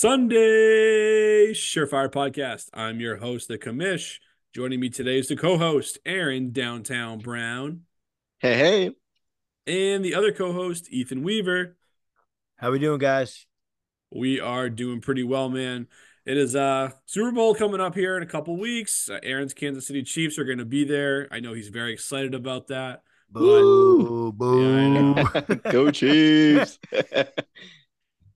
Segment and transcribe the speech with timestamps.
[0.00, 2.68] Sunday Surefire Podcast.
[2.72, 4.18] I'm your host, the commish.
[4.54, 7.80] Joining me today is the co-host, Aaron Downtown Brown.
[8.38, 8.90] Hey, hey.
[9.66, 11.76] And the other co-host, Ethan Weaver.
[12.58, 13.46] How we doing, guys?
[14.14, 15.88] We are doing pretty well, man.
[16.24, 19.10] It is uh Super Bowl coming up here in a couple weeks.
[19.10, 21.26] Uh, Aaron's Kansas City Chiefs are going to be there.
[21.32, 23.02] I know he's very excited about that.
[23.32, 25.14] Boo, boo.
[25.16, 25.40] Yeah,
[25.72, 26.78] Go Chiefs.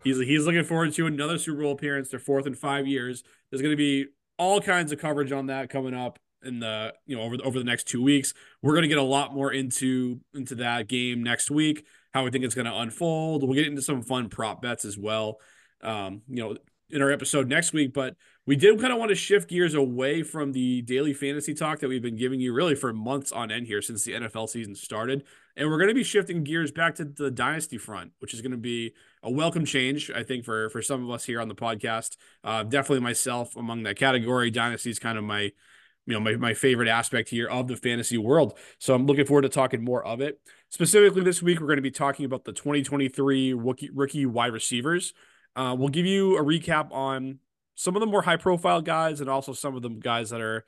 [0.05, 3.23] He's he's looking forward to another Super Bowl appearance, their fourth in five years.
[3.51, 4.06] There's going to be
[4.38, 7.65] all kinds of coverage on that coming up in the you know over over the
[7.65, 8.34] next two weeks.
[8.62, 11.87] We're going to get a lot more into into that game next week.
[12.12, 13.42] How we think it's going to unfold.
[13.42, 15.39] We'll get into some fun prop bets as well.
[15.83, 16.56] Um, you know,
[16.91, 18.16] in our episode next week, but
[18.47, 21.89] we did kind of want to shift gears away from the daily fantasy talk that
[21.89, 25.25] we've been giving you really for months on end here since the NFL season started.
[25.56, 28.53] And we're going to be shifting gears back to the dynasty front, which is going
[28.53, 28.92] to be
[29.23, 32.17] a welcome change, I think, for for some of us here on the podcast.
[32.42, 34.51] Uh, definitely myself among that category.
[34.51, 35.42] Dynasty is kind of my,
[36.06, 38.59] you know, my, my favorite aspect here of the fantasy world.
[38.78, 40.41] So I'm looking forward to talking more of it.
[40.70, 45.15] Specifically this week, we're going to be talking about the 2023 rookie, rookie wide receivers.
[45.55, 47.39] Uh, we'll give you a recap on
[47.75, 50.65] some of the more high profile guys and also some of the guys that are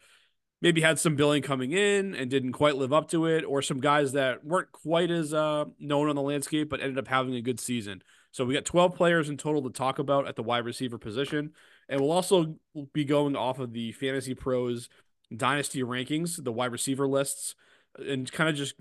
[0.61, 3.81] maybe had some billing coming in and didn't quite live up to it, or some
[3.81, 7.43] guys that weren't quite as uh, known on the landscape but ended up having a
[7.43, 8.03] good season.
[8.35, 11.53] So we got 12 players in total to talk about at the wide receiver position.
[11.89, 12.57] And we'll also
[12.93, 14.89] be going off of the Fantasy Pros
[15.35, 17.55] Dynasty rankings, the wide receiver lists,
[17.97, 18.75] and kind of just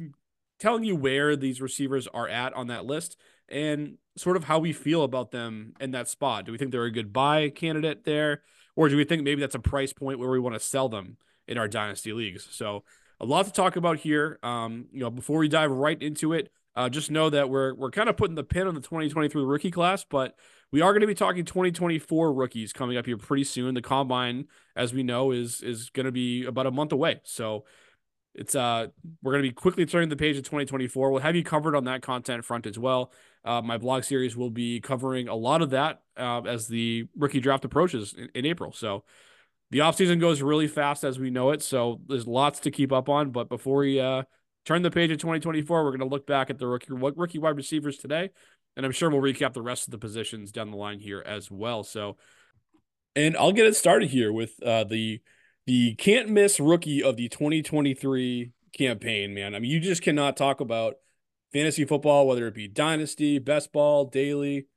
[0.59, 3.15] telling you where these receivers are at on that list
[3.47, 6.47] and sort of how we feel about them in that spot.
[6.47, 8.41] Do we think they're a good buy candidate there?
[8.75, 11.17] Or do we think maybe that's a price point where we want to sell them
[11.47, 12.47] in our dynasty leagues?
[12.49, 12.85] So
[13.19, 14.39] a lot to talk about here.
[14.41, 17.91] Um, you know, before we dive right into it, uh, just know that we're we're
[17.91, 20.35] kind of putting the pin on the 2023 rookie class, but
[20.71, 23.75] we are going to be talking 2024 rookies coming up here pretty soon.
[23.75, 24.45] The combine,
[24.75, 27.21] as we know, is is going to be about a month away.
[27.23, 27.65] So
[28.35, 28.87] it's uh
[29.21, 31.11] we're going to be quickly turning the page of 2024.
[31.11, 33.11] We'll have you covered on that content front as well.
[33.45, 37.41] Uh, my blog series will be covering a lot of that uh, as the rookie
[37.41, 38.71] draft approaches in, in April.
[38.71, 39.03] So
[39.69, 41.61] the offseason goes really fast as we know it.
[41.61, 43.31] So there's lots to keep up on.
[43.31, 44.23] But before we uh,
[44.65, 47.55] turn the page to 2024, we're going to look back at the rookie, rookie wide
[47.55, 48.29] receivers today.
[48.75, 51.51] And I'm sure we'll recap the rest of the positions down the line here as
[51.51, 51.83] well.
[51.83, 52.17] So,
[53.15, 55.21] and I'll get it started here with uh, the
[55.65, 59.55] the can't miss rookie of the 2023 campaign, man.
[59.55, 60.95] I mean, you just cannot talk about
[61.53, 64.67] fantasy football, whether it be dynasty, best ball, daily,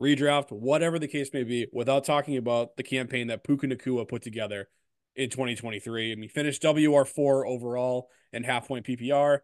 [0.00, 4.22] redraft, whatever the case may be, without talking about the campaign that Puka Nacua put
[4.22, 4.68] together
[5.14, 6.12] in 2023.
[6.12, 9.38] I mean, finished WR4 overall and half point PPR,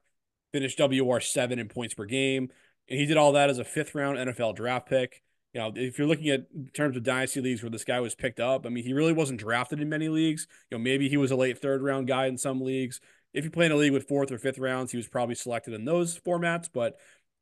[0.52, 2.50] finished WR7 in points per game.
[2.88, 5.22] And he did all that as a fifth round NFL draft pick.
[5.54, 8.38] You know, if you're looking at terms of dynasty leagues where this guy was picked
[8.38, 10.46] up, I mean, he really wasn't drafted in many leagues.
[10.70, 13.00] You know, maybe he was a late third round guy in some leagues.
[13.32, 15.74] If you play in a league with fourth or fifth rounds, he was probably selected
[15.74, 16.68] in those formats.
[16.72, 16.96] But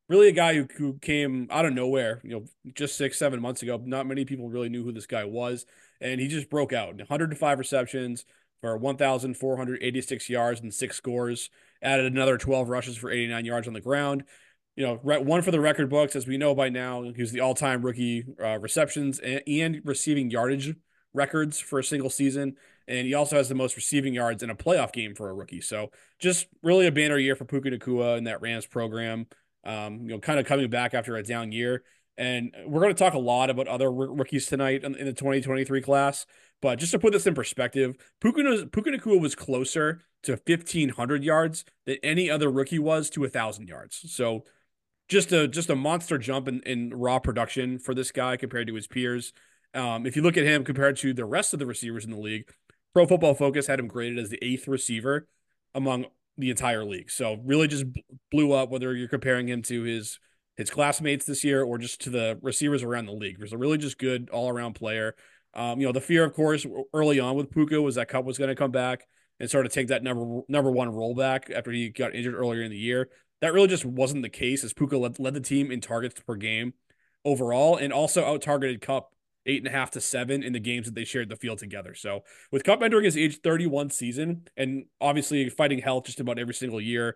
[0.07, 3.61] really, a guy who, who came out of nowhere, you know, just six, seven months
[3.61, 3.79] ago.
[3.83, 5.65] Not many people really knew who this guy was.
[6.01, 8.25] And he just broke out 105 receptions
[8.61, 11.49] for 1,486 yards and six scores,
[11.81, 14.23] added another 12 rushes for 89 yards on the ground
[14.79, 17.85] you know, one for the record books, as we know by now, he's the all-time
[17.85, 20.73] rookie uh, receptions and, and, receiving yardage
[21.13, 22.55] records for a single season,
[22.87, 25.59] and he also has the most receiving yards in a playoff game for a rookie.
[25.59, 29.27] So, just really a banner year for Puka Nacua and that Rams program.
[29.65, 31.83] Um, you know, kind of coming back after a down year,
[32.17, 35.81] and we're going to talk a lot about other rookies tonight in, in the 2023
[35.81, 36.25] class.
[36.61, 41.97] But just to put this in perspective, Puka, Nacua was closer to 1,500 yards than
[42.03, 44.01] any other rookie was to 1,000 yards.
[44.13, 44.43] So
[45.07, 48.75] just a just a monster jump in, in raw production for this guy compared to
[48.75, 49.33] his peers.
[49.73, 52.17] Um, if you look at him compared to the rest of the receivers in the
[52.17, 52.49] league,
[52.93, 55.27] Pro Football Focus had him graded as the eighth receiver
[55.73, 56.05] among
[56.37, 57.11] the entire league.
[57.11, 57.85] So really just
[58.31, 60.19] blew up whether you're comparing him to his
[60.57, 63.37] his classmates this year or just to the receivers around the league.
[63.39, 65.15] He's a really just good all around player.
[65.53, 68.37] Um, you know, the fear, of course, early on with Puka was that Kupp was
[68.37, 69.07] going to come back
[69.39, 72.71] and sort of take that number number one rollback after he got injured earlier in
[72.71, 73.09] the year.
[73.41, 76.35] That really just wasn't the case as Puka led, led the team in targets per
[76.35, 76.73] game
[77.25, 79.13] overall and also out targeted Kupp
[79.45, 81.93] eight and a half to seven in the games that they shared the field together.
[81.93, 86.53] So with Kupp entering his age 31 season and obviously fighting health just about every
[86.53, 87.15] single year,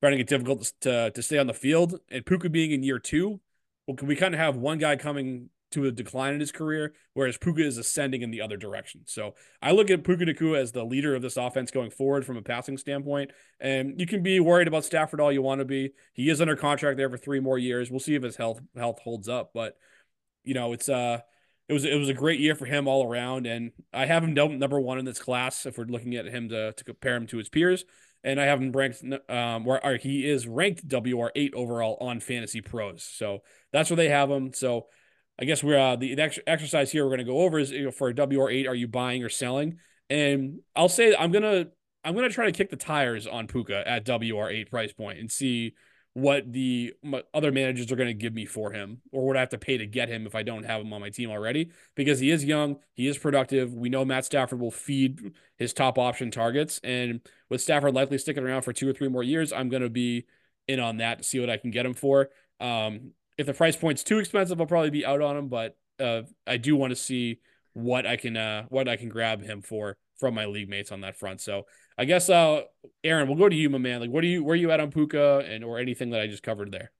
[0.00, 3.40] finding it difficult to, to stay on the field and Puka being in year two,
[3.86, 7.36] well, we kind of have one guy coming to a decline in his career, whereas
[7.36, 9.02] Puka is ascending in the other direction.
[9.06, 12.36] So I look at Puka Nacua as the leader of this offense going forward from
[12.36, 13.32] a passing standpoint.
[13.60, 15.92] And you can be worried about Stafford all you want to be.
[16.12, 17.90] He is under contract there for three more years.
[17.90, 19.50] We'll see if his health health holds up.
[19.54, 19.76] But
[20.44, 21.20] you know, it's uh
[21.68, 24.34] it was it was a great year for him all around, and I have him
[24.34, 27.38] number one in this class if we're looking at him to to compare him to
[27.38, 27.84] his peers,
[28.24, 32.60] and I have him ranked um where he is ranked WR eight overall on Fantasy
[32.60, 33.42] Pros, so
[33.72, 34.52] that's where they have him.
[34.52, 34.88] So
[35.42, 37.86] I guess we're uh, the, the exercise here we're going to go over is you
[37.86, 39.78] know, for a WR eight, are you buying or selling?
[40.08, 41.66] And I'll say I'm gonna
[42.04, 45.28] I'm gonna try to kick the tires on Puka at WR eight price point and
[45.28, 45.74] see
[46.12, 46.92] what the
[47.34, 49.78] other managers are going to give me for him or what I have to pay
[49.78, 52.44] to get him if I don't have him on my team already because he is
[52.44, 53.72] young, he is productive.
[53.72, 58.44] We know Matt Stafford will feed his top option targets and with Stafford likely sticking
[58.44, 60.26] around for two or three more years, I'm going to be
[60.68, 62.28] in on that to see what I can get him for.
[62.60, 63.12] Um,
[63.42, 66.56] if the price point's too expensive, I'll probably be out on him, but uh, I
[66.56, 67.40] do want to see
[67.74, 71.00] what I can uh, what I can grab him for from my league mates on
[71.00, 71.40] that front.
[71.40, 71.66] So
[71.98, 72.62] I guess uh
[73.02, 74.00] Aaron, we'll go to you, my man.
[74.00, 76.28] Like what do you where are you at on Puka and or anything that I
[76.28, 76.92] just covered there?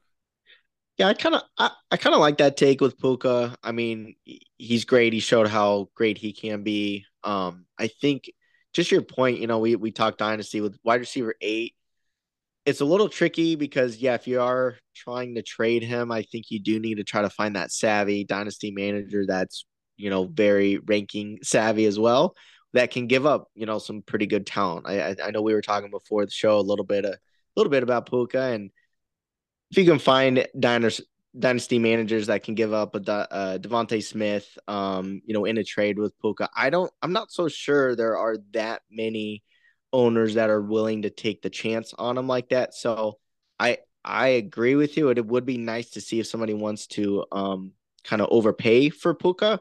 [0.98, 3.54] Yeah, I kind of I, I kind of like that take with Puka.
[3.62, 4.16] I mean,
[4.58, 5.12] he's great.
[5.12, 7.06] He showed how great he can be.
[7.22, 8.30] Um, I think
[8.72, 11.74] just your point, you know, we we talked dynasty with wide receiver eight.
[12.66, 16.50] It's a little tricky because yeah, if you are trying to trade him, I think
[16.50, 19.66] you do need to try to find that savvy dynasty manager that's
[19.96, 22.34] you know very ranking savvy as well
[22.74, 24.86] that can give up, you know, some pretty good talent.
[24.86, 27.18] I I know we were talking before the show a little bit a
[27.56, 28.70] little bit about Puka, and
[29.70, 31.04] if you can find dynasty
[31.38, 35.64] dynasty managers that can give up a uh, DeVonta Smith, um, you know, in a
[35.64, 36.92] trade with Puka, I don't.
[37.02, 39.42] I'm not so sure there are that many
[39.92, 42.74] owners that are willing to take the chance on him like that.
[42.74, 43.18] So
[43.58, 45.10] I I agree with you.
[45.10, 47.72] It, would be nice to see if somebody wants to um
[48.04, 49.60] kind of overpay for Puka.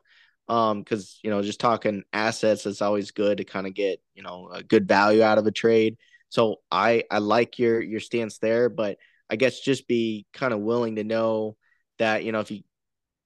[0.49, 4.23] Um, because you know, just talking assets, it's always good to kind of get you
[4.23, 5.97] know a good value out of a trade.
[6.29, 8.97] So I I like your your stance there, but
[9.29, 11.55] I guess just be kind of willing to know
[11.99, 12.61] that you know if you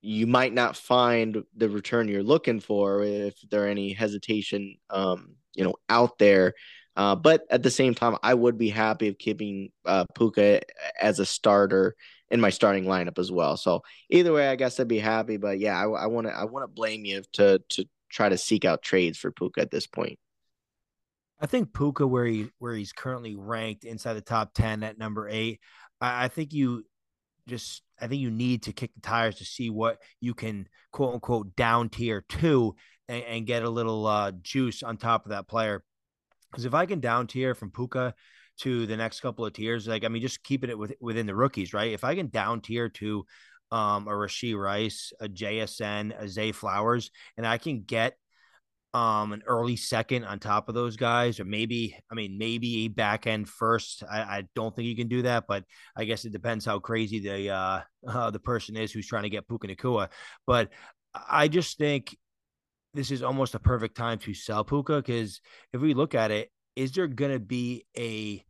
[0.02, 5.36] you might not find the return you're looking for if there are any hesitation um
[5.56, 6.54] you know out there
[6.96, 10.62] uh, but at the same time i would be happy of keeping uh, puka
[11.00, 11.96] as a starter
[12.30, 13.58] in my starting lineup as well.
[13.58, 15.38] So either way, I guess I'd be happy.
[15.38, 18.66] But yeah, I want to I want to blame you to to try to seek
[18.66, 20.18] out trades for Puka at this point.
[21.40, 25.28] I think Puka, where he where he's currently ranked inside the top ten at number
[25.30, 25.60] eight,
[26.02, 26.86] I, I think you
[27.48, 31.14] just I think you need to kick the tires to see what you can quote
[31.14, 32.76] unquote down tier two
[33.08, 35.84] and, and get a little uh, juice on top of that player.
[36.56, 38.14] Because if I can down tier from Puka
[38.58, 39.88] to the next couple of tiers.
[39.88, 41.92] Like, I mean, just keeping it with, within the rookies, right?
[41.92, 43.26] If I can down tier to
[43.72, 48.16] um, a Rashee Rice, a JSN, a Zay Flowers, and I can get
[48.94, 52.88] um, an early second on top of those guys, or maybe, I mean, maybe a
[52.88, 54.04] back end first.
[54.10, 55.66] I, I don't think you can do that, but
[55.98, 59.30] I guess it depends how crazy the uh, uh, the person is who's trying to
[59.30, 60.10] get Puka Nacua.
[60.48, 60.70] But
[61.30, 62.16] I just think
[62.96, 65.42] this is almost a perfect time to sell Puka because
[65.74, 68.44] if we look at it, is there going to be a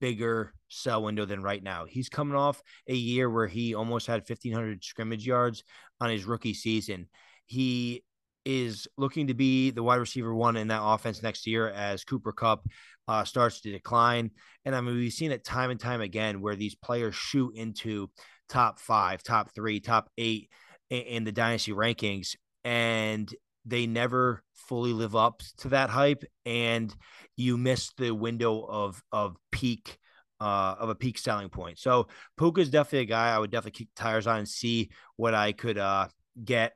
[0.00, 1.86] bigger sell window than right now?
[1.86, 5.64] He's coming off a year where he almost had 1,500 scrimmage yards
[6.00, 7.08] on his rookie season.
[7.46, 8.04] He
[8.44, 12.32] is looking to be the wide receiver one in that offense next year as Cooper
[12.32, 12.66] Kupp
[13.08, 14.30] uh, starts to decline.
[14.64, 18.10] And I mean, we've seen it time and time again where these players shoot into
[18.48, 20.50] top five, top three, top eight
[20.90, 22.36] in, in the dynasty rankings.
[22.64, 23.32] And
[23.64, 26.94] they never fully live up to that hype and
[27.36, 29.98] you miss the window of of peak
[30.40, 31.78] uh, of a peak selling point.
[31.78, 35.34] So Puka is definitely a guy I would definitely kick tires on and see what
[35.34, 36.08] I could uh,
[36.42, 36.72] get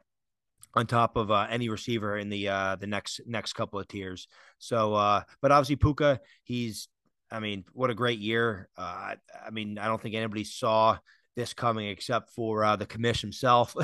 [0.74, 4.28] on top of uh, any receiver in the uh, the next next couple of tiers.
[4.58, 6.88] So, uh, but obviously Puka, he's,
[7.30, 8.68] I mean, what a great year.
[8.76, 9.14] Uh,
[9.46, 10.98] I mean, I don't think anybody saw
[11.36, 13.74] this coming except for uh, the commission himself.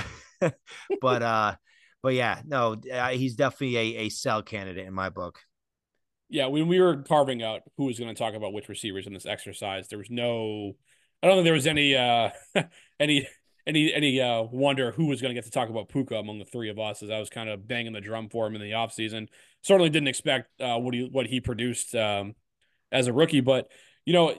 [1.00, 1.54] but uh,
[2.02, 2.76] but yeah, no,
[3.12, 5.40] he's definitely a, a sell candidate in my book.
[6.28, 9.12] Yeah, when we were carving out who was going to talk about which receivers in
[9.12, 10.76] this exercise, there was no,
[11.22, 12.30] I don't think there was any, uh,
[13.00, 13.28] any,
[13.66, 16.44] any, any uh, wonder who was going to get to talk about Puka among the
[16.44, 18.72] three of us, as I was kind of banging the drum for him in the
[18.72, 19.28] offseason.
[19.62, 22.34] Certainly didn't expect uh, what he what he produced um,
[22.90, 23.68] as a rookie, but
[24.06, 24.34] you know,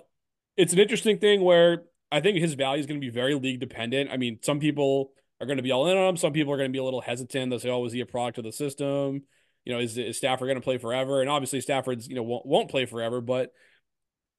[0.57, 3.59] it's an interesting thing where I think his value is going to be very league
[3.59, 4.09] dependent.
[4.11, 6.17] I mean, some people are going to be all in on him.
[6.17, 7.49] Some people are going to be a little hesitant.
[7.49, 9.23] They'll say, "Oh, is he a product of the system?"
[9.65, 11.21] You know, is, is Stafford going to play forever?
[11.21, 13.51] And obviously, Stafford's you know won't, won't play forever, but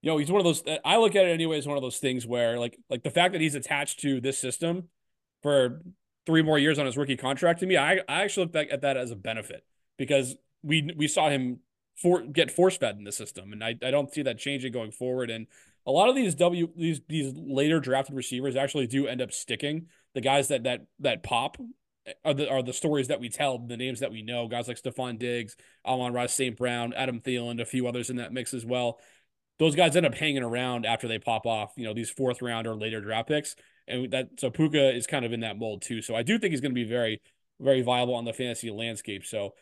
[0.00, 0.64] you know he's one of those.
[0.64, 3.10] Uh, I look at it anyway as one of those things where like like the
[3.10, 4.88] fact that he's attached to this system
[5.42, 5.82] for
[6.24, 8.82] three more years on his rookie contract to me, I I actually look back at
[8.82, 9.64] that as a benefit
[9.98, 11.58] because we we saw him
[11.96, 14.92] for get force fed in the system, and I I don't see that changing going
[14.92, 15.30] forward.
[15.30, 15.48] And
[15.84, 19.86] a lot of these W these these later drafted receivers actually do end up sticking
[20.14, 21.56] the guys that that that pop
[22.24, 24.80] are the are the stories that we tell, the names that we know, guys like
[24.80, 26.56] Stefon Diggs, Amon-Ra St.
[26.56, 28.98] Brown, Adam Thielen, a few others in that mix as well.
[29.58, 32.66] Those guys end up hanging around after they pop off, you know, these fourth round
[32.66, 33.54] or later draft picks.
[33.86, 36.02] And that so Puka is kind of in that mold too.
[36.02, 37.20] So I do think he's going to be very,
[37.60, 39.24] very viable on the fantasy landscape.
[39.24, 39.54] So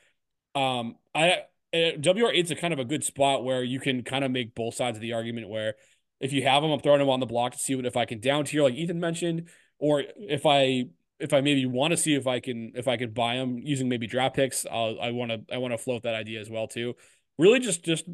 [0.54, 1.42] um I
[1.72, 4.74] WR eight's a kind of a good spot where you can kind of make both
[4.74, 5.74] sides of the argument where
[6.20, 8.04] if you have him, I'm throwing him on the block to see what if I
[8.04, 9.48] can down tier like Ethan mentioned,
[9.80, 10.86] or if I
[11.18, 13.88] if I maybe want to see if I can if I can buy them using
[13.88, 16.66] maybe draft picks, I'll, I want to I want to float that idea as well
[16.66, 16.94] too.
[17.38, 18.04] Really, just just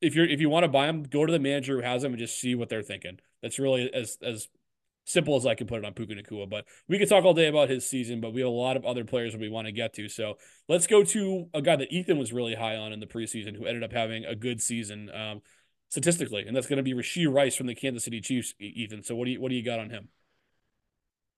[0.00, 2.12] if you're if you want to buy them, go to the manager who has them
[2.12, 3.18] and just see what they're thinking.
[3.42, 4.48] That's really as as
[5.04, 6.48] simple as I can put it on Puka Nacua.
[6.48, 8.84] But we could talk all day about his season, but we have a lot of
[8.84, 10.08] other players that we want to get to.
[10.08, 13.56] So let's go to a guy that Ethan was really high on in the preseason,
[13.56, 15.42] who ended up having a good season um,
[15.88, 18.54] statistically, and that's going to be Rashee Rice from the Kansas City Chiefs.
[18.58, 20.08] Ethan, so what do you what do you got on him?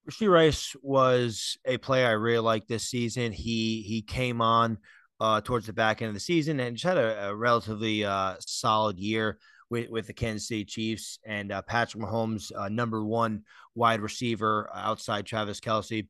[0.08, 3.32] Rashee Rice was a player I really liked this season.
[3.32, 4.78] He he came on
[5.20, 8.34] uh, towards the back end of the season and just had a, a relatively uh,
[8.40, 9.38] solid year
[9.70, 13.42] with, with the Kansas City Chiefs and uh, Patrick Mahomes, uh, number one
[13.74, 16.06] wide receiver outside Travis Kelce.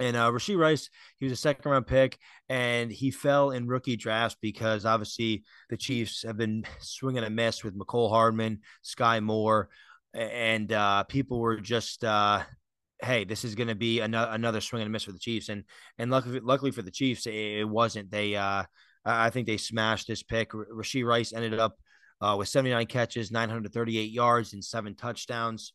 [0.00, 2.18] And uh, Rashee Rice, he was a second round pick,
[2.48, 7.62] and he fell in rookie drafts because obviously the Chiefs have been swinging a miss
[7.62, 9.68] with Mecole Hardman, Skyy Moore,
[10.12, 12.42] and uh, people were just uh,
[13.04, 15.48] hey, this is going to be another another swing and a miss for the Chiefs.
[15.48, 15.64] And
[15.98, 18.10] and luckily, luckily for the Chiefs, it, wasn't.
[18.10, 18.64] They uh,
[19.04, 20.50] I think they smashed this pick.
[20.50, 21.76] Rashee Rice ended up
[22.20, 25.72] uh, with 79 catches, 938 yards, and seven touchdowns.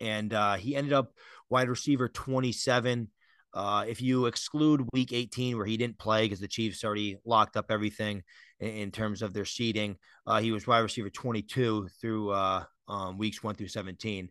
[0.00, 1.12] And uh, he ended up
[1.50, 3.08] wide receiver 27.
[3.52, 7.56] Uh, if you exclude week 18, where he didn't play because the Chiefs already locked
[7.56, 8.22] up everything
[8.60, 13.18] in, in terms of their seeding, uh, he was wide receiver 22 through uh, um,
[13.18, 14.30] weeks one through 17.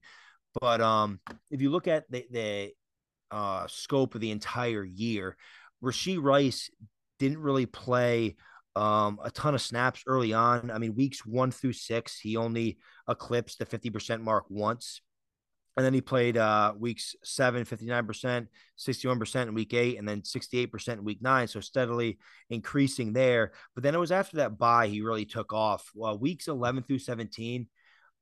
[0.59, 1.19] But um,
[1.51, 2.71] if you look at the, the
[3.31, 5.37] uh, scope of the entire year,
[5.83, 6.69] Rashee Rice
[7.19, 8.35] didn't really play
[8.75, 10.71] um, a ton of snaps early on.
[10.71, 12.77] I mean, weeks one through six, he only
[13.07, 15.01] eclipsed the 50% mark once.
[15.77, 20.89] And then he played uh, weeks seven, 59%, 61% in week eight, and then 68%
[20.89, 21.47] in week nine.
[21.47, 23.53] So steadily increasing there.
[23.75, 25.89] But then it was after that bye, he really took off.
[25.95, 27.67] Well, weeks 11 through 17,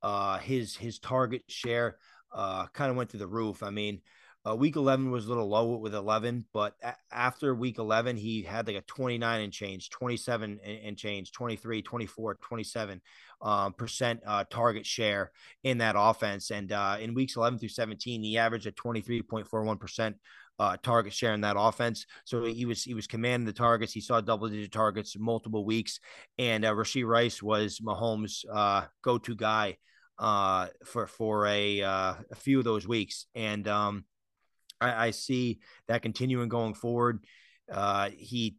[0.02, 1.98] uh, his his target share
[2.32, 3.62] uh, kind of went through the roof.
[3.62, 4.00] I mean,
[4.48, 8.42] uh, week 11 was a little low with 11, but a- after week 11, he
[8.42, 13.00] had like a 29 and change, 27 and, and change, 23, 24, 27
[13.42, 15.32] um, percent uh, target share
[15.64, 16.50] in that offense.
[16.50, 20.16] And uh, in weeks 11 through 17, he averaged a 23.41 percent
[20.58, 22.06] uh, target share in that offense.
[22.24, 23.92] So he was he was commanding the targets.
[23.92, 26.00] He saw double digit targets multiple weeks,
[26.38, 29.78] and uh, Rashee Rice was Mahomes' uh, go to guy
[30.18, 34.04] uh, for for a uh, a few of those weeks, and um,
[34.80, 37.24] I, I, see that continuing going forward.
[37.72, 38.56] Uh, he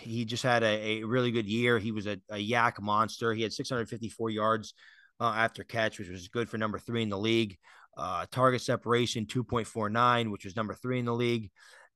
[0.00, 1.78] he just had a, a, really good year.
[1.78, 3.32] He was a, a YAC monster.
[3.34, 4.74] He had 654 yards
[5.20, 7.56] uh, after catch, which was good for number three in the league.
[7.96, 11.50] Uh, target separation 2.49, which was number three in the league.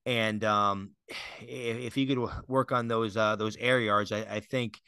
[0.07, 0.91] And um,
[1.41, 4.81] if, if he could work on those uh, those air yards, I, I think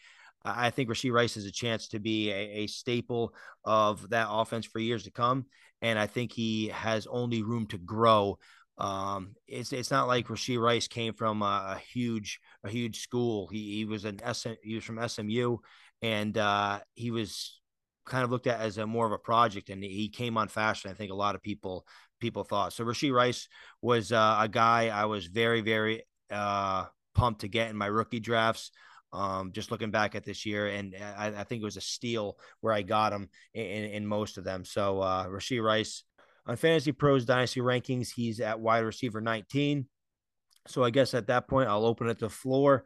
[0.44, 4.64] I think Rashee Rice has a chance to be a, a, staple of that offense
[4.64, 5.47] for years to come.
[5.82, 8.38] And I think he has only room to grow.
[8.78, 13.49] Um, it's it's not like Rashee Rice came from a, a huge a huge school.
[13.49, 15.59] He he was an SM, he was from SMU,
[16.00, 17.61] and uh, he was
[18.06, 19.68] kind of looked at as a more of a project.
[19.68, 20.85] And he came on fast.
[20.85, 21.87] And I think a lot of people
[22.20, 22.85] people thought so.
[22.85, 23.49] Rashee Rice
[23.82, 28.20] was uh, a guy I was very very uh, pumped to get in my rookie
[28.20, 28.70] drafts.
[29.12, 32.38] Um, just looking back at this year, and I, I, think it was a steal
[32.61, 34.64] where I got him in, in most of them.
[34.64, 36.05] So uh, Rashee Rice
[36.47, 39.87] on Fantasy Pros Dynasty rankings, he's at wide receiver 19.
[40.69, 42.85] So I guess at that point, I'll open it to the floor,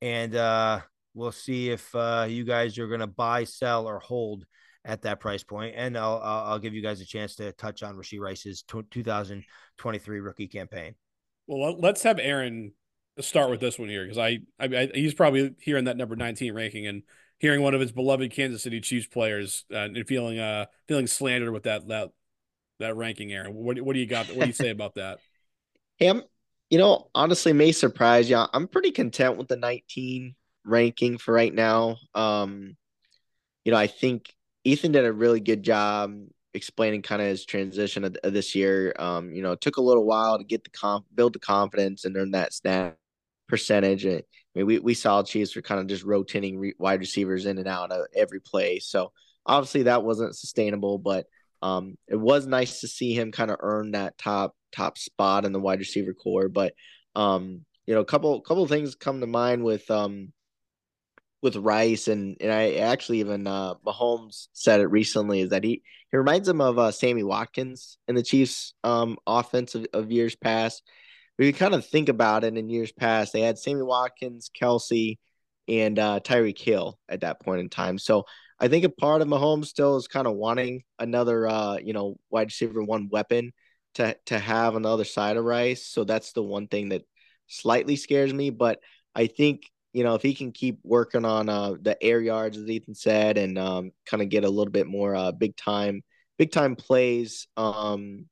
[0.00, 0.80] and uh,
[1.12, 4.46] we'll see if uh, you guys are going to buy, sell, or hold
[4.84, 5.74] at that price point.
[5.76, 10.48] And I'll I'll give you guys a chance to touch on Rashee Rice's 2023 rookie
[10.48, 10.94] campaign.
[11.46, 12.72] Well, let's have Aaron
[13.20, 16.54] start with this one here because I, I, I, he's probably hearing that number 19
[16.54, 17.02] ranking and
[17.38, 21.52] hearing one of his beloved Kansas City Chiefs players uh, and feeling uh feeling slandered
[21.52, 22.10] with that that
[22.78, 23.32] that ranking.
[23.32, 24.26] Aaron, what what do you got?
[24.28, 25.18] What do you say about that?
[25.98, 26.24] Hey, I'm,
[26.68, 28.36] you know, honestly, may surprise you.
[28.52, 30.34] I'm pretty content with the 19
[30.66, 31.96] ranking for right now.
[32.14, 32.76] Um,
[33.64, 34.30] you know, I think
[34.64, 36.14] Ethan did a really good job
[36.52, 38.94] explaining kind of his transition of, of this year.
[38.98, 42.04] Um, you know, it took a little while to get the comp, build the confidence,
[42.04, 42.98] and earn that snap
[43.48, 44.06] percentage.
[44.06, 44.22] I
[44.54, 47.68] mean, we, we saw Chiefs were kind of just rotating re- wide receivers in and
[47.68, 48.78] out of every play.
[48.78, 49.12] So
[49.44, 51.26] obviously that wasn't sustainable, but
[51.62, 55.52] um, it was nice to see him kind of earn that top top spot in
[55.52, 56.48] the wide receiver core.
[56.48, 56.74] But
[57.14, 60.32] um, you know, a couple couple things come to mind with um
[61.42, 65.82] with Rice and and I actually even uh Mahomes said it recently is that he
[66.10, 70.34] he reminds him of uh Sammy Watkins in the Chiefs um offense of, of years
[70.36, 70.82] past.
[71.38, 75.18] We kind of think about it in years past, they had Sammy Watkins, Kelce,
[75.68, 77.98] and uh Tyreek Hill at that point in time.
[77.98, 78.24] So
[78.58, 82.16] I think a part of Mahomes still is kind of wanting another uh, you know,
[82.30, 83.52] wide receiver one weapon
[83.94, 85.86] to to have on the other side of Rice.
[85.86, 87.02] So that's the one thing that
[87.48, 88.50] slightly scares me.
[88.50, 88.80] But
[89.14, 89.62] I think
[89.92, 93.38] you know if he can keep working on uh, the air yards, as Ethan said,
[93.38, 96.02] and um, kind of get a little bit more uh, big time,
[96.38, 97.46] big time plays.
[97.56, 98.26] Um,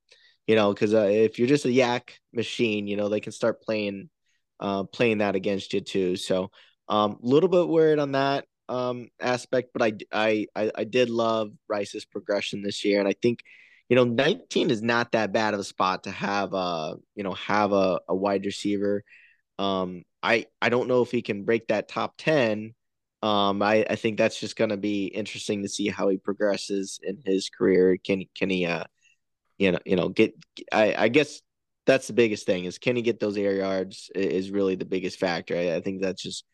[0.47, 3.63] you know, because uh, if you're just a YAC machine, you know they can start
[3.63, 4.11] playing,
[4.61, 6.17] uh, playing that against you too.
[6.17, 6.51] So
[6.89, 9.93] a um, little bit worried on that um aspect, but I,
[10.57, 13.41] I I did love Rice's progression this year, and I think
[13.89, 17.35] you know 19 is not that bad of a spot to have a you know
[17.35, 19.03] have a, a wide receiver.
[19.59, 22.75] Um, I I don't know if he can break that top 10.
[23.23, 27.01] Um, I I think that's just going to be interesting to see how he progresses
[27.03, 27.97] in his career.
[28.05, 28.85] Can can he uh
[29.59, 30.35] you know you know get
[30.73, 31.41] I I guess
[31.87, 35.19] that's the biggest thing is can he get those air yards is really the biggest
[35.19, 35.57] factor.
[35.57, 36.45] I, I think that's just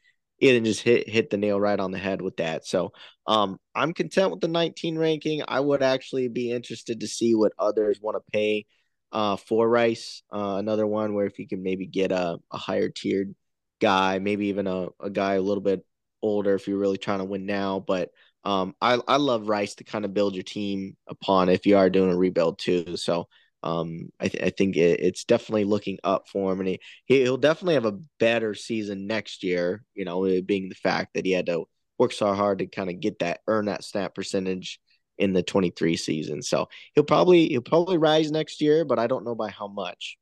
[0.40, 2.66] it and just hit hit the nail right on the head with that.
[2.66, 2.92] So
[3.26, 5.42] um, I'm content with the 19 ranking.
[5.46, 8.66] I would actually be interested to see what others want to pay
[9.12, 10.22] uh, for Rice.
[10.32, 13.34] Uh, another one where if you can maybe get a, a higher tiered
[13.80, 15.84] guy, maybe even a, a guy a little bit
[16.22, 17.80] older if you're really trying to win now.
[17.80, 18.10] But
[18.44, 21.90] um, I, I love Rice to kind of build your team upon if you are
[21.90, 22.96] doing a rebuild too.
[22.96, 23.28] So
[23.62, 27.36] um, I, th- I think it, it's definitely looking up for him, and he he'll
[27.36, 29.84] definitely have a better season next year.
[29.94, 31.64] You know, being the fact that he had to
[31.98, 34.80] work so hard to kind of get that earn that snap percentage
[35.18, 36.40] in the 23 season.
[36.42, 40.16] So he'll probably he'll probably rise next year, but I don't know by how much.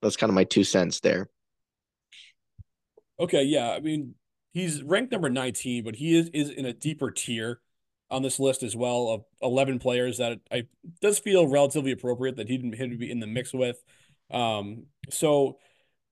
[0.00, 1.28] That's kind of my two cents there.
[3.20, 4.14] Okay, yeah, I mean
[4.54, 7.60] he's ranked number 19, but he is is in a deeper tier
[8.10, 10.64] on this list as well of 11 players that I
[11.00, 13.82] does feel relatively appropriate that he didn't him to be in the mix with.
[14.30, 15.58] Um, so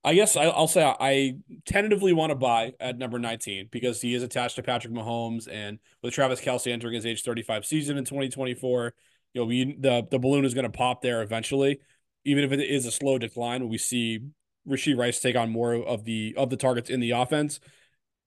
[0.03, 4.13] I guess I, will say I tentatively want to buy at number 19 because he
[4.13, 8.05] is attached to Patrick Mahomes and with Travis Kelce entering his age 35 season in
[8.05, 8.93] 2024,
[9.33, 11.79] you know, we the the balloon is going to pop there eventually,
[12.25, 14.21] even if it is a slow decline we see
[14.67, 17.59] Rashee Rice take on more of the of the targets in the offense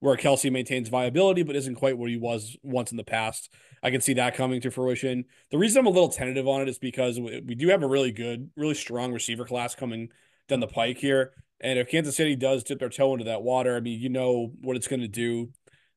[0.01, 3.53] where Kelce maintains viability but isn't quite where he was once in the past.
[3.83, 5.25] I can see that coming to fruition.
[5.51, 8.11] The reason I'm a little tentative on it is because we do have a really
[8.11, 10.09] good, really strong receiver class coming
[10.49, 11.33] down the pike here.
[11.59, 14.51] And if Kansas City does dip their toe into that water, I mean, you know
[14.61, 15.49] what it's going to do,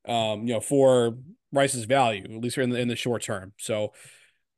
[0.07, 1.17] um, you know, for
[1.51, 3.53] Rice's value, at least in the in the short term.
[3.57, 3.93] So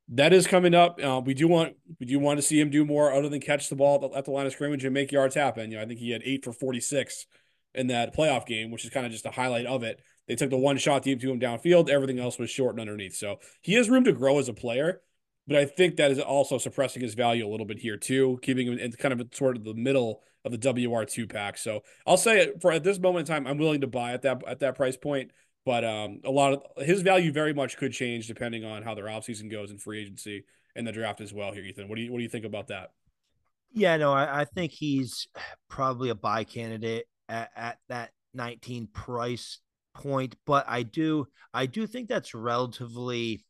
[0.10, 1.02] that is coming up.
[1.02, 3.70] Uh, we do want we do want to see him do more other than catch
[3.70, 5.72] the ball at the line of scrimmage and make yards happen.
[5.72, 7.26] You know, I think he had eight for forty six
[7.74, 10.02] in that playoff game, which is kind of just a highlight of it.
[10.28, 11.90] They took the one shot deep to him downfield.
[11.90, 13.16] Everything else was short and underneath.
[13.16, 15.02] So he has room to grow as a player,
[15.48, 18.68] but I think that is also suppressing his value a little bit here too, keeping
[18.68, 21.58] him in kind of sort of the middle of the WR2 pack.
[21.58, 24.44] So I'll say for at this moment in time, I'm willing to buy at that
[24.48, 25.32] at that price point.
[25.66, 29.06] But um, a lot of his value very much could change depending on how their
[29.06, 30.46] offseason goes in free agency
[30.78, 31.90] and the draft as well here, Ethan.
[31.90, 32.92] What do you what do you think about that?
[33.74, 35.28] Yeah, no, I, I think he's
[35.70, 39.60] probably a buy candidate at, at that 19 price
[39.94, 43.44] point, but I do I do think that's relatively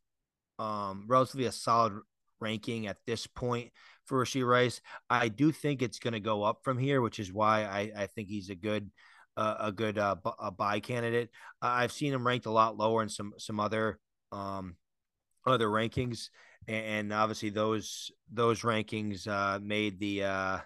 [0.58, 2.00] um relatively a solid
[2.40, 3.70] ranking at this point
[4.06, 4.80] for Rashee Rice.
[5.10, 8.06] I do think it's going to go up from here, which is why I, I
[8.06, 8.90] think he's a good
[9.36, 11.30] uh, a good uh, b- a buy candidate.
[11.62, 14.00] Uh, I've seen him ranked a lot lower in some some other
[14.32, 14.76] um
[15.46, 16.30] other rankings,
[16.66, 20.58] and obviously those those rankings uh, made the uh,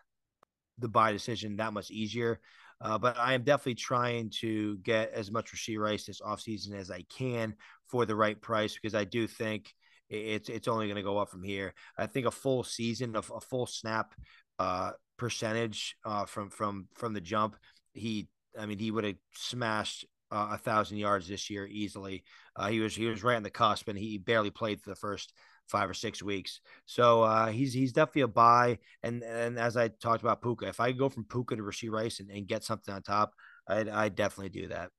[0.78, 2.40] the buy decision that much easier.
[2.82, 6.90] Uh, but I am definitely trying to get as much Rashee Rice this offseason as
[6.90, 7.54] I can
[7.86, 9.72] for the right price because I do think
[10.10, 11.74] it's it's only going to go up from here.
[11.96, 14.14] I think a full season of a full snap
[14.58, 17.56] uh, percentage uh, from from from the jump,
[17.94, 22.24] he I mean he would have smashed uh, a thousand yards this year easily.
[22.56, 24.96] Uh, he was he was right on the cusp, and he barely played for the
[24.96, 25.32] first
[25.72, 26.60] five or six weeks.
[26.86, 28.78] So uh, he's he's definitely a buy.
[29.02, 32.20] And and as I talked about Puka, if I go from Puka to Rashee Rice
[32.20, 33.32] and, and get something on top,
[33.66, 34.90] I'd, I'd definitely do that.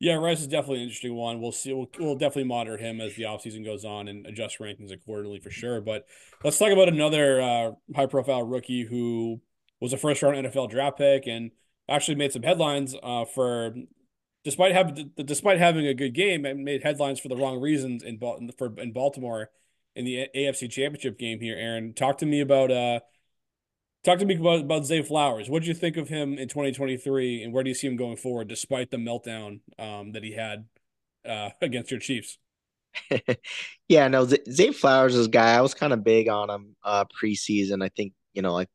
[0.00, 1.40] Yeah, Rice is definitely an interesting one.
[1.40, 1.72] We'll see.
[1.72, 5.50] We'll, we'll definitely monitor him as the offseason goes on and adjust rankings accordingly for
[5.50, 5.80] sure.
[5.80, 6.06] But
[6.42, 9.40] let's talk about another uh, high profile rookie who
[9.80, 11.52] was a first round NFL draft pick and
[11.88, 13.74] actually made some headlines uh, for
[14.44, 18.18] despite having despite having a good game and made headlines for the wrong reasons in
[18.58, 19.50] for in Baltimore
[19.96, 21.56] in the AFC Championship game here.
[21.56, 23.00] Aaron, talk to me about uh
[24.04, 25.48] Talk to me about, about Zay Flowers.
[25.48, 28.18] What did you think of him in 2023, and where do you see him going
[28.18, 30.66] forward, despite the meltdown um, that he had
[31.26, 32.38] uh, against your Chiefs?
[33.88, 35.54] yeah, no, Zay Flowers is a guy.
[35.54, 37.82] I was kind of big on him uh, preseason.
[37.82, 38.68] I think you know, like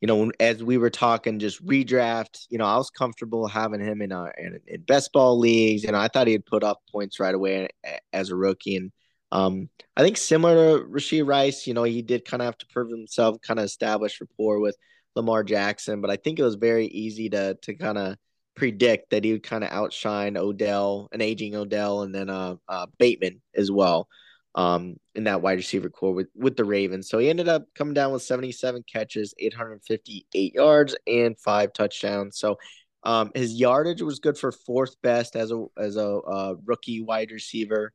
[0.00, 2.46] you know, as we were talking, just redraft.
[2.50, 5.84] You know, I was comfortable having him in, uh, in in best ball leagues.
[5.84, 7.68] Know, I thought he'd put up points right away
[8.12, 8.90] as a rookie, and
[9.32, 12.66] um, I think similar to Rashee Rice, you know, he did kind of have to
[12.66, 14.76] prove himself, kind of establish rapport with
[15.14, 16.00] Lamar Jackson.
[16.00, 18.16] But I think it was very easy to to kind of
[18.54, 22.86] predict that he would kind of outshine Odell, an aging Odell, and then uh, uh,
[22.98, 24.08] Bateman as well
[24.54, 27.08] um, in that wide receiver core with, with the Ravens.
[27.08, 32.38] So he ended up coming down with 77 catches, 858 yards, and five touchdowns.
[32.38, 32.58] So
[33.02, 37.30] um, his yardage was good for fourth best as a as a uh, rookie wide
[37.30, 37.92] receiver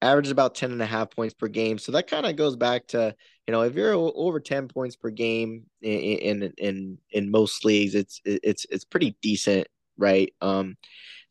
[0.00, 1.78] averaged about 10 and a half points per game.
[1.78, 3.14] So that kind of goes back to,
[3.46, 7.94] you know, if you're over 10 points per game in, in, in, in most leagues,
[7.94, 10.32] it's, it's, it's pretty decent, right?
[10.40, 10.76] Um,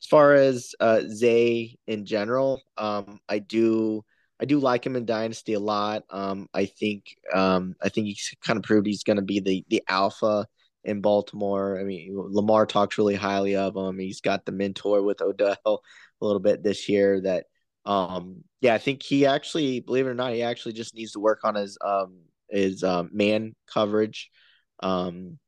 [0.00, 4.04] as far as, uh, Zay in general, um, I do,
[4.40, 6.04] I do like him in Dynasty a lot.
[6.10, 9.64] Um, I think, um, I think he's kind of proved he's going to be the,
[9.68, 10.46] the alpha
[10.84, 11.80] in Baltimore.
[11.80, 13.98] I mean, Lamar talks really highly of him.
[13.98, 17.46] He's got the mentor with Odell a little bit this year that,
[17.88, 21.20] um, yeah, I think he actually, believe it or not, he actually just needs to
[21.20, 22.18] work on his um
[22.50, 24.30] his um, man coverage,
[24.80, 25.38] um,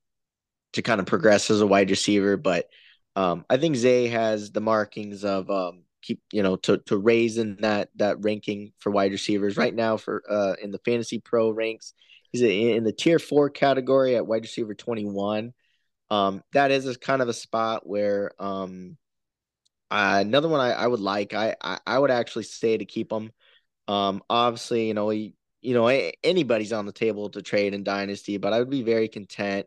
[0.73, 2.39] to kind of progress as a wide receiver.
[2.39, 2.67] But
[3.15, 7.37] um, I think Zay has the markings of um keep you know to to raise
[7.37, 11.51] in that that ranking for wide receivers right now for uh in the fantasy pro
[11.51, 11.93] ranks.
[12.33, 15.53] He's in the tier four category at wide receiver twenty one.
[16.11, 18.97] Um, that is a kind of a spot where um
[19.91, 23.13] uh, another one I, I would like, I, I, I would actually say to keep
[23.13, 23.33] him.
[23.89, 25.89] Um, obviously, you know, he, you know,
[26.23, 29.67] anybody's on the table to trade in dynasty, but I would be very content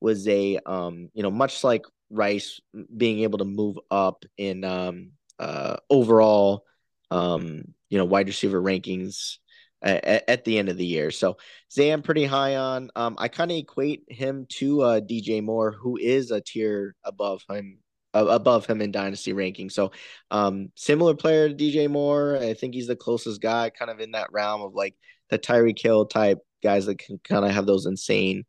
[0.00, 2.60] with a, um, you know, much like Rice
[2.96, 6.64] being able to move up in um, uh, overall,
[7.10, 9.38] um, you know, wide receiver rankings
[9.82, 11.10] at, at, the end of the year.
[11.10, 11.36] So
[11.72, 12.90] Zay, I'm pretty high on.
[12.94, 17.42] Um, I kind of equate him to uh, DJ Moore, who is a tier above
[17.50, 17.78] him
[18.14, 19.68] above him in dynasty ranking.
[19.68, 19.92] So,
[20.30, 22.38] um, similar player to DJ Moore.
[22.40, 24.94] I think he's the closest guy, kind of in that realm of like
[25.30, 28.44] the Tyreek Hill type guys that can kind of have those insane,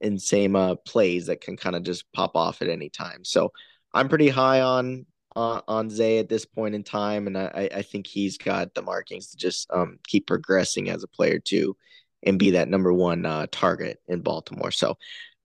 [0.00, 3.24] insane uh, plays that can kind of just pop off at any time.
[3.24, 3.52] So,
[3.92, 5.06] I'm pretty high on
[5.36, 8.82] uh, on Zay at this point in time, and I, I think he's got the
[8.82, 11.76] markings to just um, keep progressing as a player too,
[12.24, 14.70] and be that number one uh, target in Baltimore.
[14.70, 14.96] So.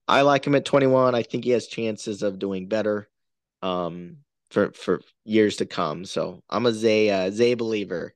[0.07, 1.15] I like him at 21.
[1.15, 3.09] I think he has chances of doing better
[3.65, 4.17] um,
[4.51, 6.05] for for years to come.
[6.05, 8.13] So I'm a Zay uh, Zay believer.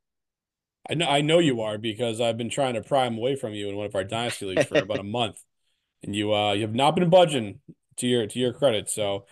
[0.89, 3.53] I know I know you are because I've been trying to pry him away from
[3.53, 5.43] you in one of our dynasty leagues for about a month,
[6.03, 7.59] and you uh you have not been budging
[7.97, 8.89] to your to your credit.
[8.89, 9.25] So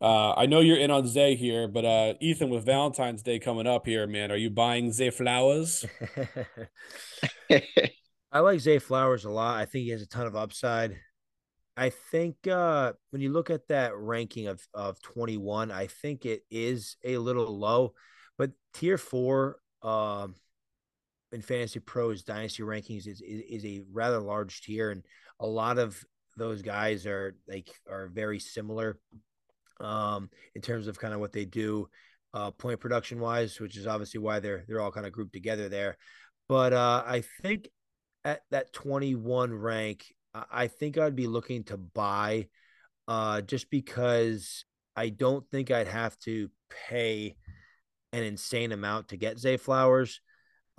[0.00, 3.68] uh, I know you're in on Zay here, but uh, Ethan, with Valentine's Day coming
[3.68, 5.84] up here, man, are you buying Zay flowers?
[8.32, 9.60] I like Zay Flowers a lot.
[9.60, 10.96] I think he has a ton of upside.
[11.76, 16.42] I think uh, when you look at that ranking of of 21, I think it
[16.50, 17.94] is a little low,
[18.36, 20.34] but tier four um,
[21.32, 25.02] in Fantasy Pros Dynasty rankings is, is, is a rather large tier, and
[25.40, 26.02] a lot of
[26.36, 28.98] those guys are like are very similar
[29.80, 31.88] um, in terms of kind of what they do
[32.34, 35.68] uh, point production wise, which is obviously why they're they're all kind of grouped together
[35.68, 35.96] there.
[36.48, 37.68] But uh, I think
[38.24, 42.48] at that 21 rank, I think I'd be looking to buy
[43.06, 44.64] uh, just because
[44.96, 46.50] I don't think I'd have to
[46.88, 47.36] pay
[48.12, 50.20] an insane amount to get Zay Flowers.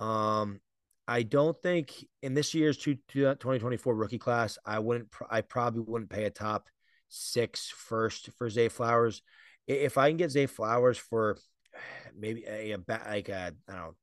[0.00, 0.60] Um,
[1.06, 6.24] I don't think in this year's 2024 rookie class, I wouldn't, I probably wouldn't pay
[6.24, 6.68] a top
[7.08, 9.22] six first for Zay Flowers.
[9.66, 11.36] If I can get Zay Flowers for
[12.16, 13.94] maybe a, a like a, I don't know,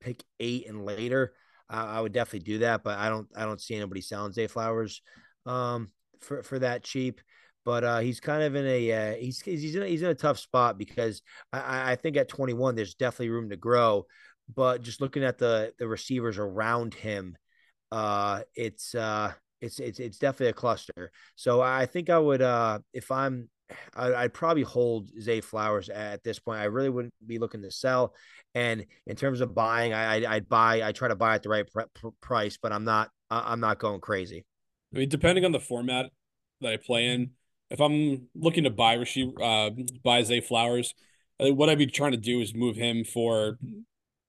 [0.00, 1.34] pick eight and later,
[1.74, 4.46] I, I, would definitely do that, but I don't I don't see anybody selling Zay
[4.46, 5.02] Flowers
[5.46, 7.20] um, for for that cheap.
[7.64, 10.14] But uh, he's kind of in a uh, he's he's in a, he's in a
[10.14, 14.06] tough spot because I, I think at 21 there's definitely room to grow.
[14.54, 17.36] But just looking at the the receivers around him,
[17.90, 19.32] uh, it's uh,
[19.62, 21.10] it's it's it's definitely a cluster.
[21.36, 23.48] So I think I would uh, if I'm
[23.94, 26.60] I, would probably hold Zay Flowers at this point.
[26.60, 28.14] I really wouldn't be looking to sell.
[28.54, 30.82] And in terms of buying, I, I'd buy.
[30.86, 33.10] I try to buy at the right pr- price, but I'm not.
[33.30, 34.44] I'm not going crazy.
[34.94, 36.10] I mean, depending on the format
[36.60, 37.30] that I play in,
[37.70, 39.70] if I'm looking to buy Rashee, uh,
[40.04, 40.94] buy Zay Flowers,
[41.38, 43.58] what I'd be trying to do is move him for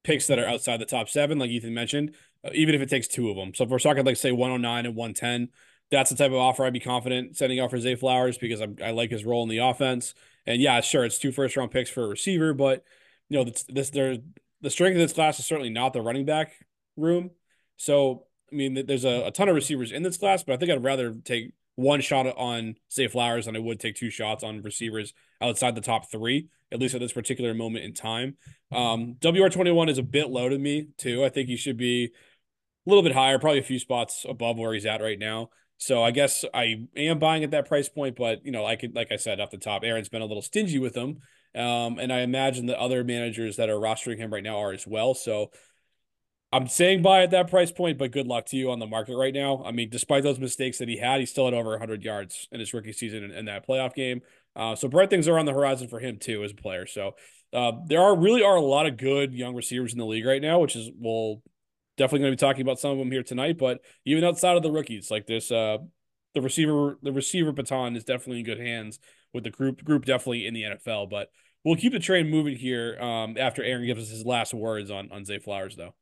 [0.03, 3.07] picks that are outside the top seven, like Ethan mentioned, uh, even if it takes
[3.07, 3.53] two of them.
[3.53, 5.49] So if we're talking like say 109 and 110,
[5.91, 8.77] that's the type of offer I'd be confident sending out for Zay Flowers because I'm,
[8.83, 10.13] I like his role in the offense.
[10.45, 12.83] And yeah, sure, it's two first round picks for a receiver, but
[13.29, 14.17] you know, this, this there
[14.61, 16.53] the strength of this class is certainly not the running back
[16.97, 17.31] room.
[17.77, 20.71] So I mean, there's a, a ton of receivers in this class, but I think
[20.71, 24.61] I'd rather take one shot on Zay Flowers than I would take two shots on
[24.61, 28.37] receivers outside the top three, at least at this particular moment in time.
[28.71, 31.25] Um, WR21 is a bit low to me, too.
[31.25, 34.73] I think he should be a little bit higher, probably a few spots above where
[34.73, 35.49] he's at right now.
[35.77, 38.95] So I guess I am buying at that price point, but you know, I could,
[38.95, 41.19] like I said, off the top, Aaron's been a little stingy with him,
[41.53, 44.87] um, and I imagine the other managers that are rostering him right now are as
[44.87, 45.13] well.
[45.13, 45.51] So
[46.51, 49.17] I'm saying buy at that price point, but good luck to you on the market
[49.17, 49.61] right now.
[49.65, 52.61] I mean, despite those mistakes that he had, he still had over 100 yards in
[52.61, 54.21] his rookie season in, in that playoff game.
[54.55, 56.85] Uh, so bright things are on the horizon for him too as a player.
[56.85, 57.15] So
[57.51, 60.41] uh, there are really are a lot of good young receivers in the league right
[60.41, 61.41] now, which is we'll
[61.97, 63.57] definitely going to be talking about some of them here tonight.
[63.57, 65.77] But even outside of the rookies, like this, uh,
[66.33, 68.99] the receiver the receiver baton is definitely in good hands
[69.33, 71.09] with the group group definitely in the NFL.
[71.09, 71.29] But
[71.63, 75.11] we'll keep the train moving here um, after Aaron gives us his last words on
[75.11, 75.95] on Zay Flowers, though.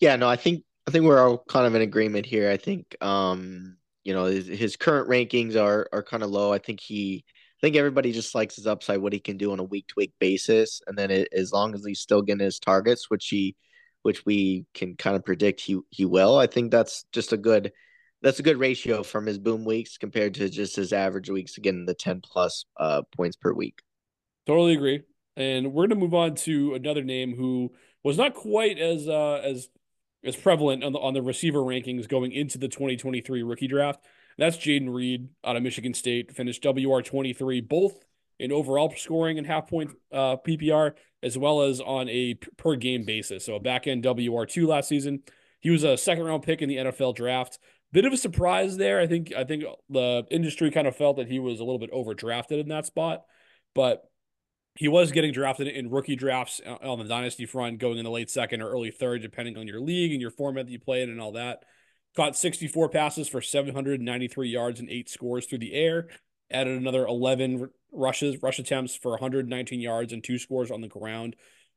[0.00, 2.50] Yeah, no, I think I think we're all kind of in agreement here.
[2.50, 6.52] I think um, you know, his, his current rankings are are kind of low.
[6.52, 9.60] I think he I think everybody just likes his upside, what he can do on
[9.60, 12.58] a week to week basis, and then it, as long as he's still getting his
[12.58, 13.56] targets, which he
[14.04, 16.38] which we can kind of predict he he will.
[16.38, 17.72] I think that's just a good
[18.22, 21.86] that's a good ratio from his boom weeks compared to just his average weeks again
[21.86, 23.80] the 10 plus uh, points per week.
[24.46, 25.02] Totally agree.
[25.36, 29.40] And we're going to move on to another name who was not quite as uh,
[29.42, 29.68] as
[30.22, 34.04] is prevalent on the on the receiver rankings going into the 2023 rookie draft.
[34.36, 38.04] That's Jayden Reed out of Michigan State, finished WR 23, both
[38.38, 40.92] in overall scoring and half point uh, PPR,
[41.24, 43.44] as well as on a per game basis.
[43.44, 45.22] So a back end WR2 last season.
[45.60, 47.58] He was a second round pick in the NFL draft.
[47.92, 49.00] Bit of a surprise there.
[49.00, 51.92] I think I think the industry kind of felt that he was a little bit
[51.92, 53.24] overdrafted in that spot,
[53.74, 54.04] but
[54.76, 58.10] he was getting drafted in rookie drafts uh, on the dynasty front, going in the
[58.10, 61.02] late second or early third, depending on your league and your format that you play
[61.02, 61.64] in and all that.
[62.16, 66.08] Caught 64 passes for 793 yards and eight scores through the air.
[66.54, 71.34] Added another 11 rushes, rush attempts for 119 yards and two scores on the ground.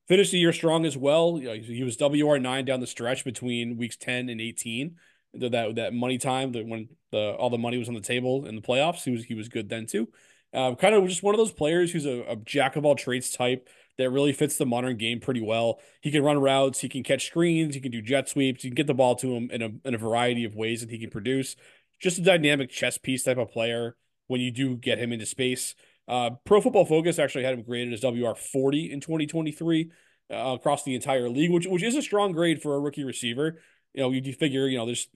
[0.08, 1.38] Finished the year strong as well.
[1.38, 4.96] He was WR nine down the stretch between weeks 10 and 18.
[5.34, 8.56] That that money time, that when the all the money was on the table in
[8.56, 10.08] the playoffs, he was he was good then too.
[10.54, 13.32] Um, kind of just one of those players who's a, a jack of all trades
[13.32, 15.80] type that really fits the modern game pretty well.
[16.02, 18.76] He can run routes, he can catch screens, he can do jet sweeps, you can
[18.76, 21.10] get the ball to him in a in a variety of ways that he can
[21.10, 21.56] produce.
[22.00, 25.76] Just a dynamic chess piece type of player when you do get him into space.
[26.08, 29.92] Uh, Pro Football Focus actually had him graded as WR 40 in 2023
[30.32, 33.60] uh, across the entire league, which which is a strong grade for a rookie receiver.
[33.94, 35.08] You know, you, figure, you know, there's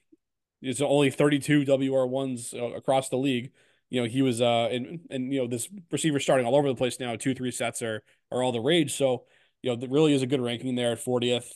[0.60, 3.52] there's only 32 WR ones uh, across the league
[3.92, 6.74] you know, he was uh and and you know, this receiver starting all over the
[6.74, 7.14] place now.
[7.14, 8.94] Two, three sets are are all the rage.
[8.94, 9.24] So,
[9.60, 11.52] you know, that really is a good ranking there at 40th.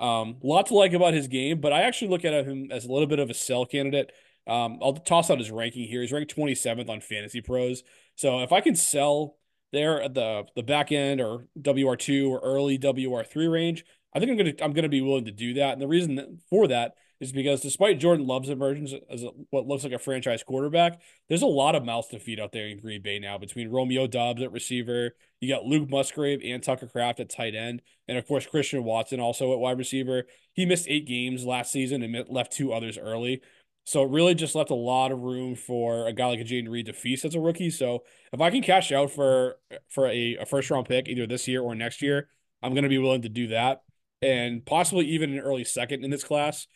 [0.00, 3.06] Um, to like about his game, but I actually look at him as a little
[3.06, 4.10] bit of a sell candidate.
[4.46, 6.00] Um, I'll toss out his ranking here.
[6.02, 7.82] He's ranked 27th on Fantasy Pros.
[8.14, 9.36] So if I can sell
[9.72, 14.36] there at the the back end or WR2 or early WR3 range, I think I'm
[14.36, 15.72] gonna I'm gonna be willing to do that.
[15.72, 19.84] And the reason for that is because despite Jordan Love's emergence as a, what looks
[19.84, 23.02] like a franchise quarterback, there's a lot of mouths to feed out there in Green
[23.02, 25.14] Bay now between Romeo Doubs at receiver.
[25.40, 27.82] You got Luke Musgrave and Tucker Kraft at tight end.
[28.06, 30.24] And of course, Christian Watson also at wide receiver.
[30.52, 33.40] He missed eight games last season and left two others early.
[33.86, 36.68] So it really just left a lot of room for a guy like a Jayden
[36.68, 37.70] Reed to feast as a rookie.
[37.70, 41.46] So if I can cash out for for a, a first round pick either this
[41.46, 42.28] year or next year,
[42.62, 43.82] I'm going to be willing to do that.
[44.20, 46.66] And possibly even an early second in this class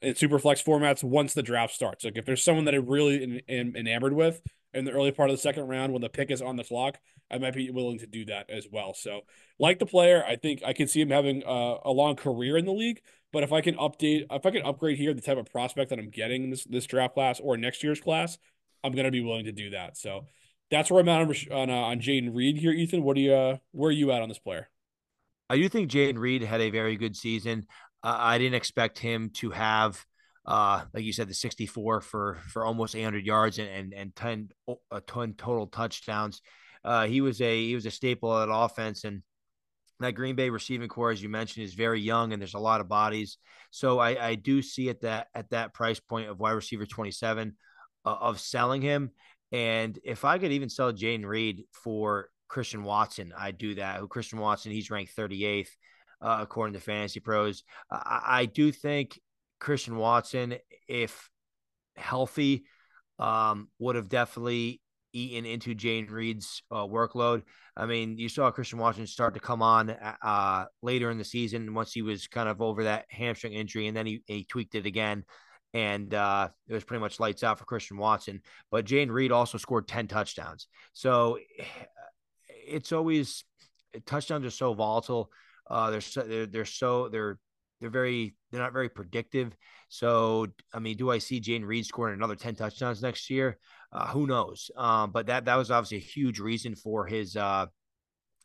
[0.00, 2.02] in super flex formats once the draft starts.
[2.02, 4.40] Like if there's someone that I really am enamored with
[4.72, 6.98] in the early part of the second round when the pick is on the clock,
[7.30, 8.94] I might be willing to do that as well.
[8.94, 9.22] So
[9.58, 12.64] like the player, I think I can see him having a, a long career in
[12.64, 13.02] the league.
[13.34, 15.98] But if I can update, if I can upgrade here the type of prospect that
[15.98, 18.38] I'm getting in this this draft class or next year's class,
[18.84, 19.96] I'm gonna be willing to do that.
[19.96, 20.26] So
[20.70, 23.02] that's where I'm at on on, uh, on Jayden Reed here, Ethan.
[23.02, 24.68] What do you uh, where are you at on this player?
[25.50, 27.66] I do think Jayden Reed had a very good season.
[28.04, 30.06] Uh, I didn't expect him to have,
[30.46, 34.50] uh, like you said, the 64 for for almost 800 yards and and, and 10
[34.92, 36.40] a ton total touchdowns.
[36.84, 39.22] Uh, he was a he was a staple of that offense, and
[40.00, 42.80] that Green Bay receiving core, as you mentioned, is very young, and there's a lot
[42.80, 43.38] of bodies.
[43.70, 47.54] So I, I do see at that at that price point of wide receiver 27
[48.04, 49.10] uh, of selling him.
[49.52, 54.00] And if I could even sell Jayden Reed for Christian Watson, I do that.
[54.00, 54.72] Who Christian Watson?
[54.72, 55.68] He's ranked 38th
[56.20, 57.62] uh, according to Fantasy Pros.
[57.90, 59.20] I, I do think
[59.60, 60.56] Christian Watson,
[60.88, 61.30] if
[61.96, 62.64] healthy,
[63.18, 64.80] um, would have definitely
[65.14, 67.42] eaten into Jayden Reed's uh, workload.
[67.76, 71.72] I mean, you saw Christian Watson start to come on uh, later in the season
[71.72, 74.84] once he was kind of over that hamstring injury, and then he, he tweaked it
[74.84, 75.24] again.
[75.72, 78.42] And uh, it was pretty much lights out for Christian Watson.
[78.70, 80.68] But Jayden Reed also scored 10 touchdowns.
[80.92, 81.38] So
[82.48, 83.44] it's always
[84.06, 85.30] touchdowns are so volatile.
[85.68, 87.38] Uh, they're so they're, they're so they're
[87.80, 89.56] they're very they're not very predictive.
[89.88, 93.58] So I mean, do I see Jayden Reed scoring another 10 touchdowns next year?
[93.92, 94.70] Uh, who knows?
[94.76, 97.66] Um, but that that was obviously a huge reason for his uh,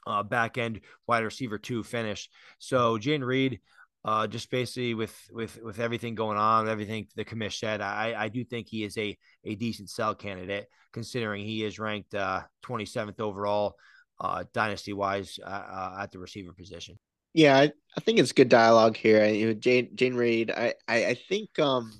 [0.05, 2.29] uh, back end wide receiver two finish.
[2.59, 3.59] So Jayden Reed,
[4.03, 8.29] uh, just basically with with with everything going on, everything the commission said, I I
[8.29, 13.19] do think he is a a decent sell candidate considering he is ranked uh, 27th
[13.19, 13.75] overall
[14.19, 16.97] uh, dynasty wise uh, uh, at the receiver position.
[17.33, 19.25] Yeah, I, I think it's good dialogue here.
[19.27, 21.91] You know, Jane Jayden Reed, I, I, I think um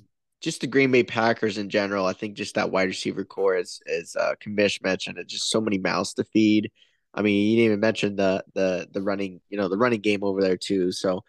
[0.42, 3.82] just the Green Bay Packers in general, I think just that wide receiver core is
[3.86, 6.72] is uh Commish mentioned, it's just so many mouths to feed.
[7.14, 10.24] I mean, you didn't even mention the the the running, you know, the running game
[10.24, 10.92] over there too.
[10.92, 11.22] So,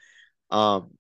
[0.51, 0.93] um,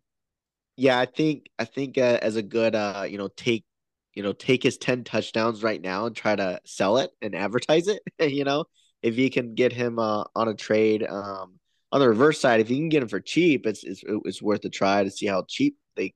[0.76, 3.66] yeah, I think I think uh, as a good uh, you know, take
[4.14, 7.88] you know, take his ten touchdowns right now and try to sell it and advertise
[7.88, 8.02] it.
[8.20, 8.66] You know,
[9.02, 11.59] if you can get him uh, on a trade, um,
[11.92, 14.64] on the reverse side, if you can get him for cheap, it's it's, it's worth
[14.64, 16.14] a try to see how cheap they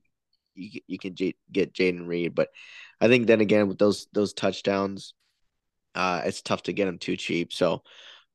[0.55, 2.33] you, you can j- get Jayden Reed.
[2.35, 2.49] But
[3.01, 5.13] I think then again with those those touchdowns,
[5.93, 7.53] uh, it's tough to get him too cheap.
[7.53, 7.83] So,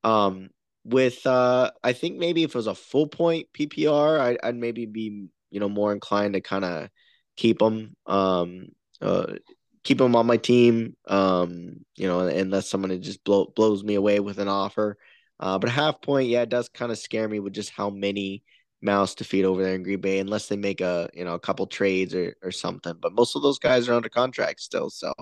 [0.05, 0.51] um,
[0.85, 4.87] with uh, I think maybe if it was a full point PPR, I'd, I'd maybe
[4.87, 6.89] be you know more inclined to kind of
[7.37, 7.97] keep him.
[8.07, 8.69] Um,
[9.01, 9.35] uh,
[9.83, 10.97] keep him on my team.
[11.07, 14.99] Um, you know, unless someone just blow, blows me away with an offer.
[15.41, 18.43] Uh, but half point, yeah, it does kind of scare me with just how many
[18.83, 21.41] mouths to feed over there in Green Bay, unless they make a you know a
[21.41, 22.95] couple trades or or something.
[23.01, 25.13] But most of those guys are under contract still, so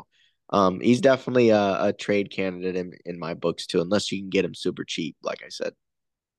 [0.51, 4.29] um, he's definitely a, a trade candidate in in my books too, unless you can
[4.29, 5.73] get him super cheap, like I said.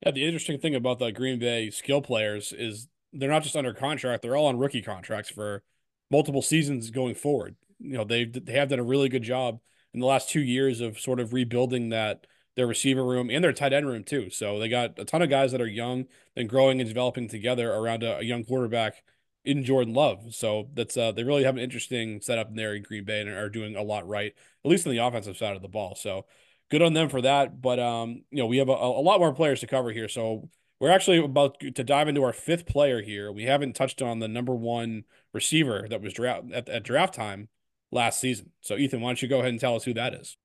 [0.06, 3.74] Yeah, the interesting thing about the Green Bay skill players is they're not just under
[3.74, 5.64] contract; they're all on rookie contracts for
[6.12, 7.56] multiple seasons going forward.
[7.80, 9.60] You know, they they have done a really good job
[9.94, 12.26] in the last two years of sort of rebuilding that
[12.60, 14.30] their receiver room and their tight end room too.
[14.30, 17.74] So they got a ton of guys that are young and growing and developing together
[17.74, 19.02] around a, a young quarterback
[19.46, 20.36] in Jordan Love.
[20.36, 23.30] So that's uh, they really have an interesting setup in there in Green Bay and
[23.30, 24.34] are doing a lot right,
[24.66, 25.96] at least on the offensive side of the ball.
[25.96, 26.26] So
[26.70, 27.62] good on them for that.
[27.62, 30.10] But um, you know, we have a, a lot more players to cover here.
[30.10, 30.50] So
[30.82, 33.32] we're actually about to dive into our fifth player here.
[33.32, 37.48] We haven't touched on the number one receiver that was draft at, at draft time
[37.90, 38.52] last season.
[38.60, 40.36] So Ethan, why don't you go ahead and tell us who that is?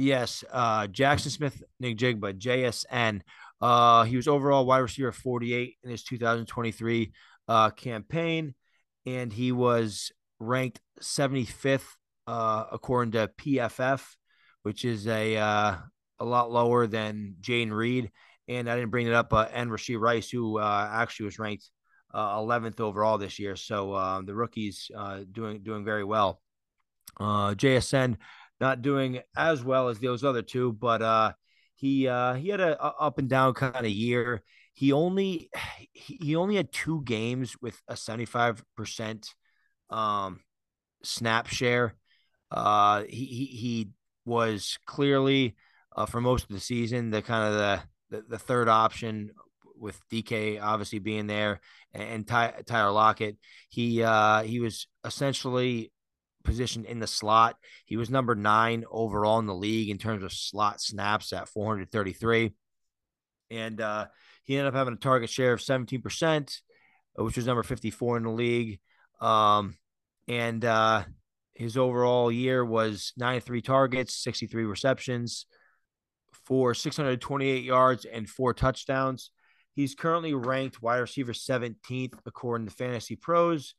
[0.00, 3.20] Yes, uh, Jaxon Smith-Njigba, JSN.
[3.60, 7.12] Uh, he was overall wide receiver 48 in his 2023
[7.48, 8.54] uh, campaign,
[9.04, 11.84] and he was ranked 75th
[12.26, 14.02] uh, according to PFF,
[14.62, 15.76] which is a uh,
[16.18, 18.10] a lot lower than Jayden Reed.
[18.48, 21.68] And I didn't bring it up, but and Rashee Rice, who uh, actually was ranked
[22.14, 23.54] uh, 11th overall this year.
[23.54, 26.40] So uh, the rookies uh, doing doing very well.
[27.18, 28.16] Uh, JSN
[28.60, 31.32] not doing as well as those other two, but uh,
[31.74, 34.42] he uh, he had a, a up and down kind of year.
[34.74, 35.50] He only
[35.92, 39.28] he only had two games with a seventy five percent
[39.88, 40.40] um,
[41.02, 41.94] snap share.
[42.50, 43.88] Uh, he, he he
[44.24, 45.56] was clearly
[45.96, 49.30] uh, for most of the season the kind of the the, the third option
[49.76, 51.60] with DK obviously being there
[51.92, 53.36] and Ty, Tyler Lockett.
[53.68, 55.92] He uh, he was essentially
[56.44, 57.56] position in the slot.
[57.84, 62.52] He was number nine overall in the league in terms of slot snaps at 433.
[63.50, 64.06] And uh,
[64.44, 66.60] he ended up having a target share of 17%,
[67.16, 68.80] which was number 54 in the league.
[69.20, 69.76] Um,
[70.28, 71.04] and uh,
[71.54, 75.46] his overall year was 93 targets, 63 receptions
[76.44, 79.30] for 628 yards and four touchdowns.
[79.74, 83.74] He's currently ranked wide receiver 17th according to Fantasy Pros.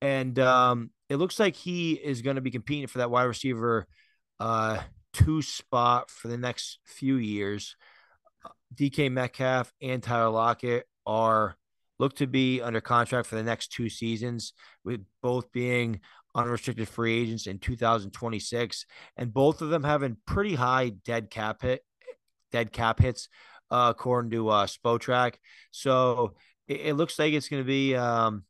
[0.00, 3.86] And um, it looks like he is going to be competing for that wide receiver
[4.40, 4.78] uh,
[5.12, 7.76] two spot for the next few years.
[8.74, 11.56] DK Metcalf and Tyler Lockett are
[11.98, 14.52] look to be under contract for the next two seasons,
[14.84, 16.00] with both being
[16.34, 18.84] unrestricted free agents in 2026,
[19.16, 21.82] and both of them having pretty high dead cap hit,
[22.52, 23.28] dead cap hits,
[23.70, 25.34] uh, according to uh, Spotrac.
[25.70, 26.34] So
[26.68, 28.44] it, it looks like it's going to be um,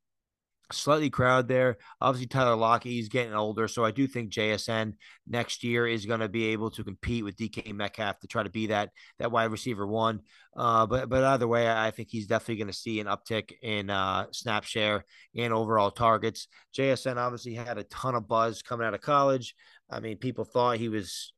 [0.73, 1.77] slightly crowded there.
[2.01, 3.69] Obviously, Tyler Lockett, he's getting older.
[3.69, 4.95] So I do think JSN
[5.27, 8.51] next year is going to be able to compete with DK Metcalf to try to
[8.51, 10.21] be that that wide receiver one.
[10.57, 13.91] Uh, but but either way, I think he's definitely going to see an uptick in
[13.91, 15.05] uh, snap share
[15.37, 16.49] and overall targets.
[16.77, 19.55] JSN obviously had a ton of buzz coming out of college.
[19.91, 21.33] I mean, people thought he was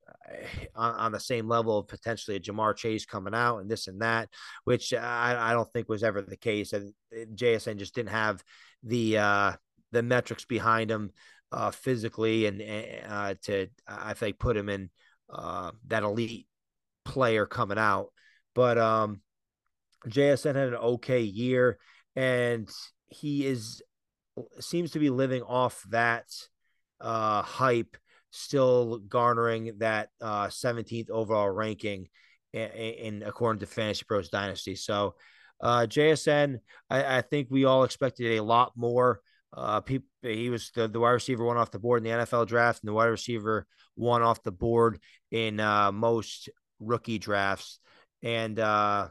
[0.74, 4.02] on, on, the same level of potentially a Ja'Marr Chase coming out and this and
[4.02, 4.28] that,
[4.64, 6.72] which I, I don't think was ever the case.
[6.72, 8.42] And eh, JSN just didn't have
[8.82, 9.52] the uh,
[9.92, 11.10] the metrics behind him
[11.52, 14.90] uh, physically and eh, uh, to I think put him in
[15.32, 16.46] uh, that elite
[17.04, 18.08] player coming out.
[18.54, 19.20] But um,
[20.06, 21.78] JSN had an okay year,
[22.16, 22.68] and
[23.08, 23.82] he is
[24.60, 26.26] seems to be living off that
[27.00, 27.96] uh, hype,
[28.30, 32.08] still garnering that uh, 17th overall ranking
[32.52, 34.74] in, in according to Fantasy Pros Dynasty.
[34.74, 35.14] So
[35.60, 36.58] uh, JSN,
[36.88, 39.20] I, I, think we all expected a lot more.
[39.52, 42.46] Uh, people, he was the, the wide receiver one off the board in the NFL
[42.46, 43.66] draft, and the wide receiver
[43.96, 45.00] one off the board
[45.32, 46.48] in uh, most
[46.78, 47.80] rookie drafts.
[48.22, 49.08] And uh,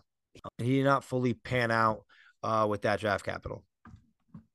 [0.57, 2.05] he did not fully pan out
[2.43, 3.63] uh, with that draft capital.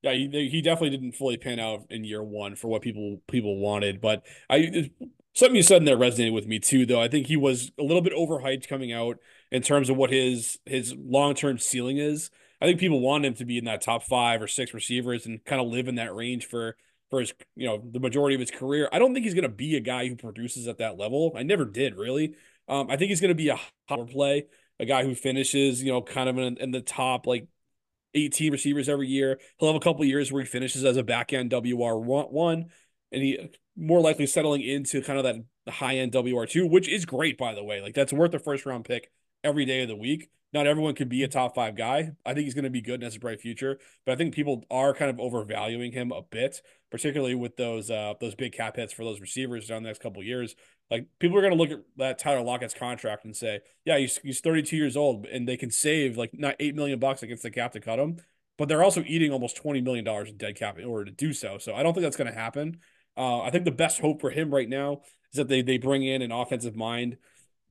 [0.02, 3.58] Yeah, he, he definitely didn't fully pan out in year one for what people people
[3.58, 4.00] wanted.
[4.00, 4.90] But I
[5.34, 7.00] something you said in there resonated with me too, though.
[7.00, 9.18] I think he was a little bit overhyped coming out
[9.50, 12.30] in terms of what his his long term ceiling is.
[12.60, 15.44] I think people want him to be in that top five or six receivers and
[15.44, 16.76] kind of live in that range for
[17.10, 18.88] for his you know the majority of his career.
[18.92, 21.32] I don't think he's going to be a guy who produces at that level.
[21.36, 22.34] I never did really.
[22.68, 24.46] Um, I think he's going to be a power play,
[24.80, 27.46] a guy who finishes you know kind of in, in the top like
[28.14, 29.38] 18 receivers every year.
[29.58, 32.66] He'll have a couple years where he finishes as a back end WR one,
[33.10, 37.04] and he more likely settling into kind of that high end WR two, which is
[37.06, 37.80] great by the way.
[37.80, 39.10] Like that's worth a first round pick
[39.42, 40.30] every day of the week.
[40.52, 42.12] Not everyone can be a top five guy.
[42.26, 44.34] I think he's going to be good and has a bright future, but I think
[44.34, 48.76] people are kind of overvaluing him a bit, particularly with those uh those big cap
[48.76, 50.54] hits for those receivers down the next couple years.
[50.90, 54.18] Like people are going to look at that Tyler Lockett's contract and say, yeah, he's
[54.18, 57.50] he's 32 years old and they can save like not eight million bucks against the
[57.50, 58.18] cap to cut him,
[58.58, 61.32] but they're also eating almost 20 million dollars in dead cap in order to do
[61.32, 61.56] so.
[61.56, 62.78] So I don't think that's going to happen.
[63.16, 65.00] Uh, I think the best hope for him right now
[65.32, 67.16] is that they they bring in an offensive mind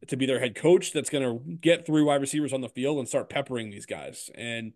[0.08, 2.98] to be their head coach that's going to get three wide receivers on the field
[2.98, 4.30] and start peppering these guys.
[4.36, 4.74] And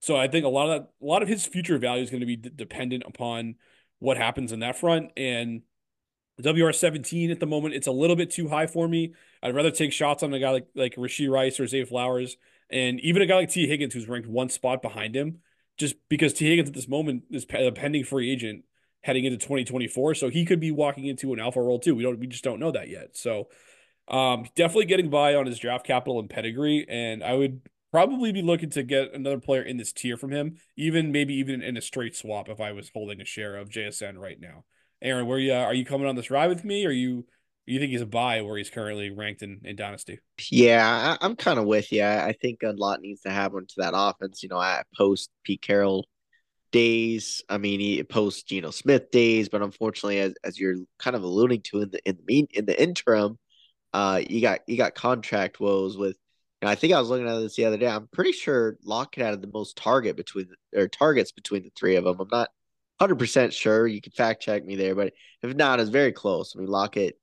[0.00, 2.20] so I think a lot of that, a lot of his future value is going
[2.20, 3.56] to be d- dependent upon
[3.98, 5.10] what happens in that front.
[5.16, 5.62] And
[6.42, 9.14] WR 17 at the moment, it's a little bit too high for me.
[9.42, 12.36] I'd rather take shots on a guy like, like Rashee Rice or Zay Flowers
[12.70, 15.38] and even a guy like Tee Higgins, who's ranked one spot behind him,
[15.76, 18.64] just because Tee Higgins at this moment is a pending free agent
[19.02, 20.14] heading into 2024.
[20.14, 21.94] So he could be walking into an alpha role too.
[21.94, 23.16] We don't, we just don't know that yet.
[23.16, 23.48] So
[24.10, 28.42] um, definitely getting by on his draft capital and pedigree, and I would probably be
[28.42, 31.80] looking to get another player in this tier from him, even maybe even in a
[31.80, 34.64] straight swap if I was holding a share of JSN right now.
[35.02, 37.24] Aaron, where you uh, are you coming on this ride with me, or you
[37.66, 40.18] you think he's a buy where he's currently ranked in, in Dynasty?
[40.50, 42.04] Yeah, I, am kind of with you.
[42.04, 44.42] I think a lot needs to happen to that offense.
[44.42, 46.06] You know, at post Pete Carroll
[46.72, 47.42] days.
[47.48, 51.62] I mean, he post Geno Smith days, but unfortunately, as, as you're kind of alluding
[51.62, 53.38] to in the in the mean in the interim,
[53.92, 56.16] uh, you got you got contract woes with.
[56.60, 57.86] You know, I think I was looking at this the other day.
[57.86, 62.04] I'm pretty sure Lockett had the most target between or targets between the three of
[62.04, 62.20] them.
[62.20, 62.50] I'm not
[62.98, 63.86] 100 percent sure.
[63.86, 66.54] You can fact check me there, but if not, it's very close.
[66.54, 67.18] I mean, Lockett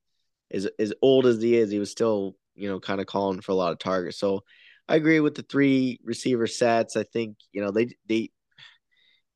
[0.50, 3.52] is as old as he is, he was still you know kind of calling for
[3.52, 4.18] a lot of targets.
[4.18, 4.42] So
[4.88, 6.96] I agree with the three receiver sets.
[6.96, 8.30] I think you know they they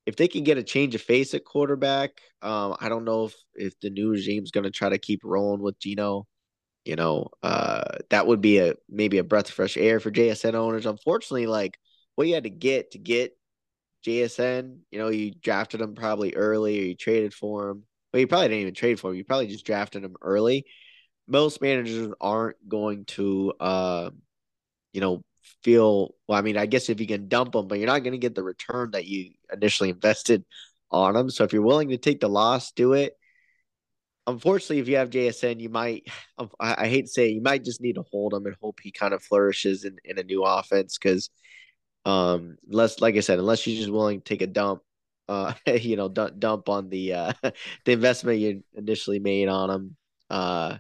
[0.05, 2.11] if they can get a change of face at quarterback,
[2.43, 5.63] um, I don't know if if the new regime's going to try to keep rolling
[5.63, 6.27] with Geno.
[6.85, 10.55] You know, uh, that would be a maybe a breath of fresh air for JSN
[10.55, 10.87] owners.
[10.87, 11.79] Unfortunately, like
[12.17, 13.37] what you had to get to get
[14.05, 17.85] JSN, you know, you drafted him probably early or you traded for him.
[18.13, 19.17] Well, you probably didn't even trade for him.
[19.17, 20.67] You probably just drafted him early.
[21.29, 24.11] Most managers aren't going to, uh,
[24.93, 25.23] you know,
[25.63, 26.15] feel.
[26.27, 28.19] Well, I mean, I guess if you can dump them, but you're not going to
[28.19, 30.45] get the return that you initially invested
[30.91, 31.31] on them.
[31.31, 33.17] So if you're willing to take the loss, do it
[34.27, 36.09] unfortunately, if you have JSN, you might,
[36.61, 38.81] I, I, hate to say it, you might just need to hold him and hope
[38.83, 40.99] he kind of flourishes in, in a new offense.
[40.99, 41.31] Cause,
[42.05, 44.83] um, unless, like I said, unless you're just willing to take a dump,
[45.29, 47.33] uh, you know, dump, dump on the, uh,
[47.85, 49.97] the investment you initially made on him.
[50.31, 50.79] Uh,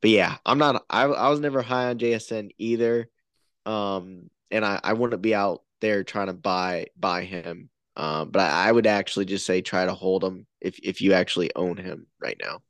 [0.00, 3.08] but yeah, I'm not, I, I was never high on JSN either.
[3.66, 7.70] Um, and I, I wouldn't be out there trying to buy, buy him.
[7.96, 11.14] Um, but I, I would actually just say try to hold him if, if you
[11.14, 12.60] actually own him right now.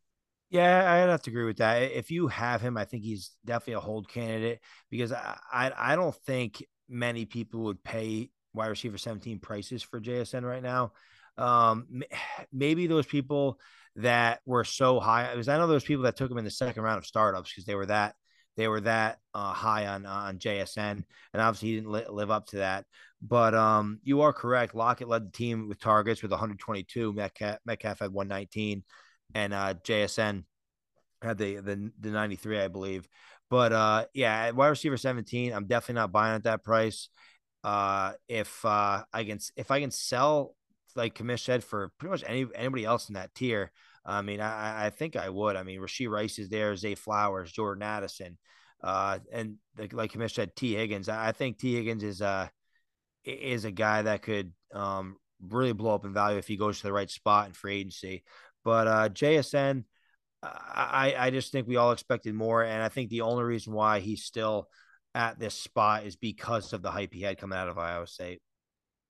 [0.51, 1.93] Yeah, I'd have to agree with that.
[1.93, 5.97] If you have him, I think he's definitely a hold candidate because I, I, I
[5.97, 10.93] don't think many people would pay wide receiver 17 prices for JSN right now.
[11.37, 11.87] um,
[12.53, 13.61] maybe those people
[13.97, 15.31] that were so high.
[15.33, 17.65] Because I know those people that took him in the second round of startups because
[17.67, 18.15] they were that
[18.57, 22.47] they were that uh, high on on JSN, and obviously he didn't li- live up
[22.49, 22.87] to that.
[23.23, 24.75] But um, you are correct.
[24.75, 27.13] Lockett led the team with targets with 122.
[27.13, 28.83] Metcalf, Metcalf had 119,
[29.35, 30.45] and uh, JSN
[31.23, 33.09] had the, the the 93, I believe.
[33.51, 37.09] But uh, yeah, wide receiver 17, I'm definitely not buying at that price.
[37.65, 40.55] Uh, if uh, I can if I can sell
[40.95, 43.73] like Commish said for pretty much any anybody else in that tier,
[44.05, 45.57] I mean, I, I think I would.
[45.57, 48.39] I mean, Rashee Rice is there, Zay Flowers, Jordan Addison,
[48.83, 51.09] uh, and like, like Commish said, Tee Higgins.
[51.09, 52.49] I, think Tee Higgins is uh
[53.25, 55.17] is a guy that could um
[55.47, 58.25] really blow up in value if he goes to the right spot in free agency.
[58.65, 59.85] But uh, JSN,
[60.43, 62.63] I, I just think we all expected more.
[62.63, 64.69] And I think the only reason why he's still
[65.15, 68.41] at this spot is because of the hype he had coming out of Iowa State.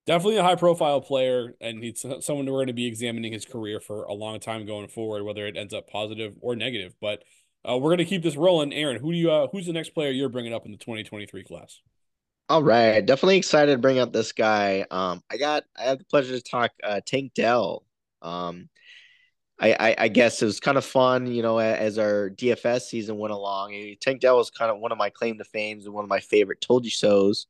[0.07, 3.79] Definitely a high profile player, and he's someone we're going to be examining his career
[3.79, 6.95] for a long time going forward, whether it ends up positive or negative.
[6.99, 7.25] But
[7.69, 8.73] uh, we're going to keep this rolling.
[8.73, 11.45] Aaron, who do you uh, who's the next player you're bringing up in the 2023
[11.45, 11.83] class?
[12.49, 14.87] All right, definitely excited to bring up this guy.
[14.91, 17.85] Um, I got I had the pleasure to talk uh, Tank Dell.
[18.23, 18.71] Um,
[19.61, 23.19] I, I, I guess it was kind of fun, you know, as our DFS season
[23.19, 23.75] went along.
[24.01, 26.21] Tank Dell was kind of one of my claim to fame and one of my
[26.21, 27.47] favorite told you so's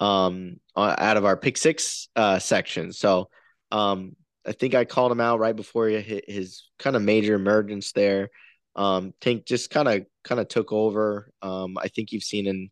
[0.00, 2.92] um, out of our pick six uh, section.
[2.92, 3.28] So
[3.70, 7.34] um, I think I called him out right before he hit his kind of major
[7.34, 8.30] emergence there.
[8.76, 11.30] Um, Tank just kind of kind of took over.
[11.42, 12.70] Um, I think you've seen in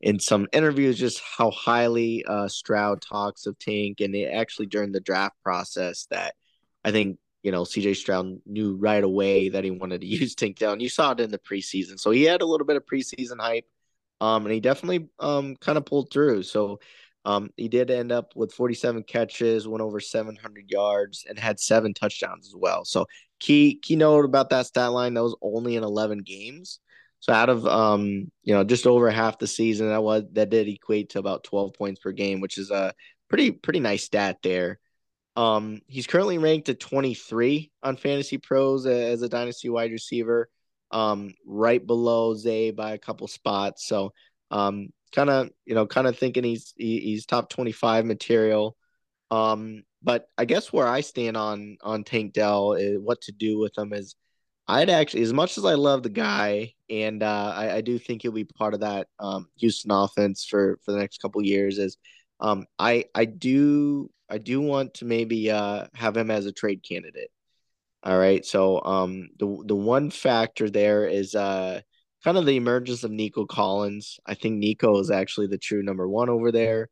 [0.00, 5.00] in some interviews just how highly uh, Stroud talks of Tank, and actually during the
[5.00, 6.34] draft process that
[6.84, 10.80] I think you know, CJ Stroud knew right away that he wanted to use Dell.
[10.80, 12.00] You saw it in the preseason.
[12.00, 13.66] So he had a little bit of preseason hype.
[14.20, 16.44] Um, and he definitely um kind of pulled through.
[16.44, 16.80] So
[17.26, 21.92] um he did end up with 47 catches, went over 700 yards, and had seven
[21.92, 22.84] touchdowns as well.
[22.84, 23.06] So
[23.40, 26.80] key key note about that stat line that was only in 11 games.
[27.20, 30.68] So out of um you know just over half the season, that was that did
[30.68, 32.94] equate to about 12 points per game, which is a
[33.28, 34.78] pretty pretty nice stat there.
[35.36, 40.48] Um, he's currently ranked at 23 on Fantasy Pros as a dynasty wide receiver,
[40.90, 43.86] um, right below Zay by a couple spots.
[43.86, 44.12] So,
[44.50, 48.76] um, kind of, you know, kind of thinking he's he, he's top 25 material.
[49.30, 53.58] Um, but I guess where I stand on on Tank Dell is what to do
[53.58, 54.14] with him is
[54.66, 58.22] I'd actually, as much as I love the guy, and uh, I, I do think
[58.22, 61.78] he'll be part of that um, Houston offense for for the next couple years.
[61.78, 61.98] Is
[62.40, 66.82] um, I I do I do want to maybe uh, have him as a trade
[66.82, 67.30] candidate.
[68.02, 68.44] All right.
[68.44, 71.80] So um, the the one factor there is uh,
[72.22, 74.18] kind of the emergence of Nico Collins.
[74.26, 76.88] I think Nico is actually the true number one over there.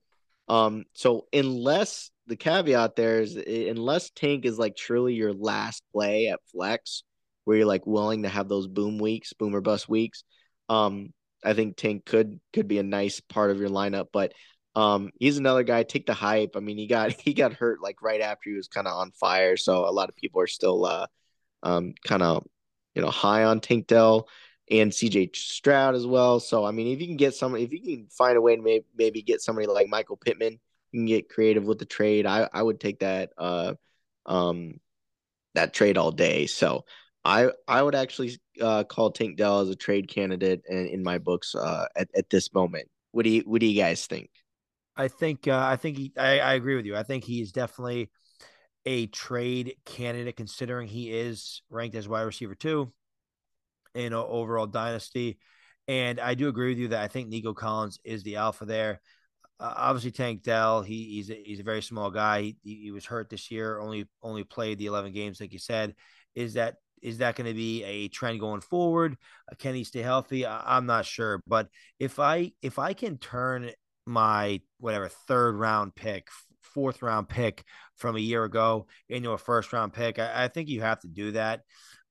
[0.48, 6.28] Um, so unless the caveat there is unless Tank is like truly your last play
[6.28, 7.02] at flex,
[7.44, 10.24] where you're like willing to have those boom weeks, boomer bust weeks,
[10.68, 11.12] um,
[11.44, 14.06] I think Tank could could be a nice part of your lineup.
[14.12, 14.32] But
[14.74, 15.82] um, he's another guy.
[15.82, 16.56] Take the hype.
[16.56, 19.12] I mean, he got he got hurt like right after he was kind of on
[19.12, 21.06] fire, so a lot of people are still uh,
[21.62, 22.44] um, kind of
[22.94, 24.28] you know high on Tank Dell
[24.70, 26.40] and CJ Stroud as well.
[26.40, 28.62] So I mean, if you can get somebody, if you can find a way to
[28.62, 30.58] maybe, maybe get somebody like Michael Pittman,
[30.92, 32.26] you can get creative with the trade.
[32.26, 33.74] I I would take that uh
[34.26, 34.80] um
[35.54, 36.46] that trade all day.
[36.46, 36.84] So
[37.24, 41.18] I I would actually uh, call Tank Dell as a trade candidate in, in my
[41.18, 42.88] books uh, at at this moment.
[43.12, 44.30] What do you what do you guys think?
[44.96, 46.96] I think uh, I think he, I, I agree with you.
[46.96, 48.10] I think he is definitely
[48.84, 52.92] a trade candidate considering he is ranked as wide receiver two
[53.94, 55.38] in overall dynasty.
[55.88, 59.00] And I do agree with you that I think Nico Collins is the alpha there.
[59.58, 62.54] Uh, obviously, Tank Dell, he, he's a, he's a very small guy.
[62.62, 65.94] He, he was hurt this year, only only played the 11 games, like you said.
[66.34, 69.16] Is that is that going to be a trend going forward?
[69.50, 70.46] Uh, can he stay healthy?
[70.46, 71.68] I, I'm not sure, but
[71.98, 73.70] if I if I can turn
[74.06, 76.28] my whatever third round pick,
[76.60, 77.64] fourth round pick
[77.96, 80.18] from a year ago into a first round pick.
[80.18, 81.62] I, I think you have to do that.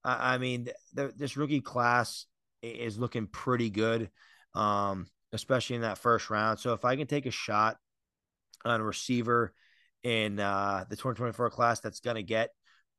[0.03, 2.25] I, I mean, the, this rookie class
[2.61, 4.09] is looking pretty good,
[4.55, 6.59] um, especially in that first round.
[6.59, 7.77] So if I can take a shot
[8.63, 9.53] on a receiver
[10.03, 12.51] in uh, the 2024 class that's going to get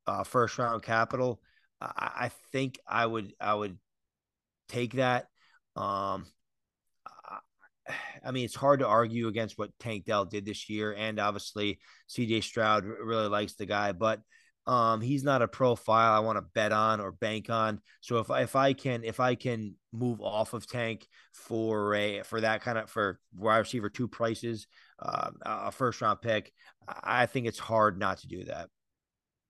[0.07, 1.41] uh, first round capital,
[1.81, 3.77] I, I think I would I would
[4.69, 5.27] take that.
[5.75, 6.25] Um,
[8.25, 11.79] I mean, it's hard to argue against what Tank Dell did this year, and obviously
[12.09, 14.21] CJ Stroud really likes the guy, but
[14.65, 17.81] um, he's not a profile I want to bet on or bank on.
[17.99, 22.23] So if I, if I can if I can move off of Tank for a
[22.23, 24.67] for that kind of for wide receiver two prices,
[24.99, 26.53] uh, a first round pick,
[26.87, 28.69] I think it's hard not to do that.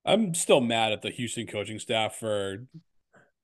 [0.06, 2.66] I'm still mad at the Houston coaching staff for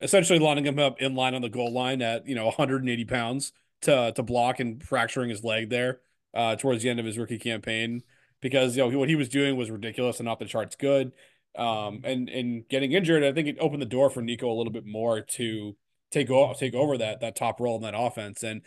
[0.01, 3.51] essentially lining him up in line on the goal line at you know 180 pounds
[3.81, 6.01] to to block and fracturing his leg there
[6.33, 8.03] uh, towards the end of his rookie campaign
[8.41, 11.11] because you know what he was doing was ridiculous and off the charts good.
[11.57, 14.71] Um, and and getting injured, I think it opened the door for Nico a little
[14.73, 15.75] bit more to
[16.11, 18.43] take take over that that top role in that offense.
[18.43, 18.61] And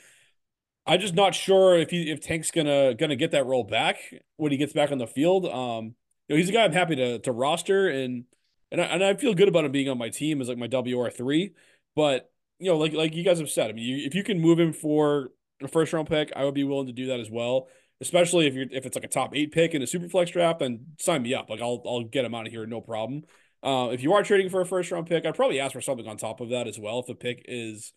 [0.87, 3.99] I'm just not sure if he if Tank's gonna gonna get that role back
[4.37, 5.47] when he gets back on the field.
[5.47, 5.95] Um,
[6.29, 8.25] you know, he's a guy I'm happy to to roster and
[8.71, 10.67] and I, and I feel good about him being on my team as like my
[10.67, 11.55] WR three.
[11.95, 12.32] But
[12.63, 14.59] you know, like like you guys have said, I mean, you, if you can move
[14.59, 17.69] him for a first round pick, I would be willing to do that as well.
[18.01, 20.61] Especially if you're if it's like a top eight pick in a super flex draft,
[20.61, 21.51] then sign me up.
[21.51, 23.23] Like I'll I'll get him out of here, no problem.
[23.65, 26.07] Uh, if you are trading for a first round pick, I'd probably ask for something
[26.07, 27.01] on top of that as well.
[27.01, 27.93] If the pick is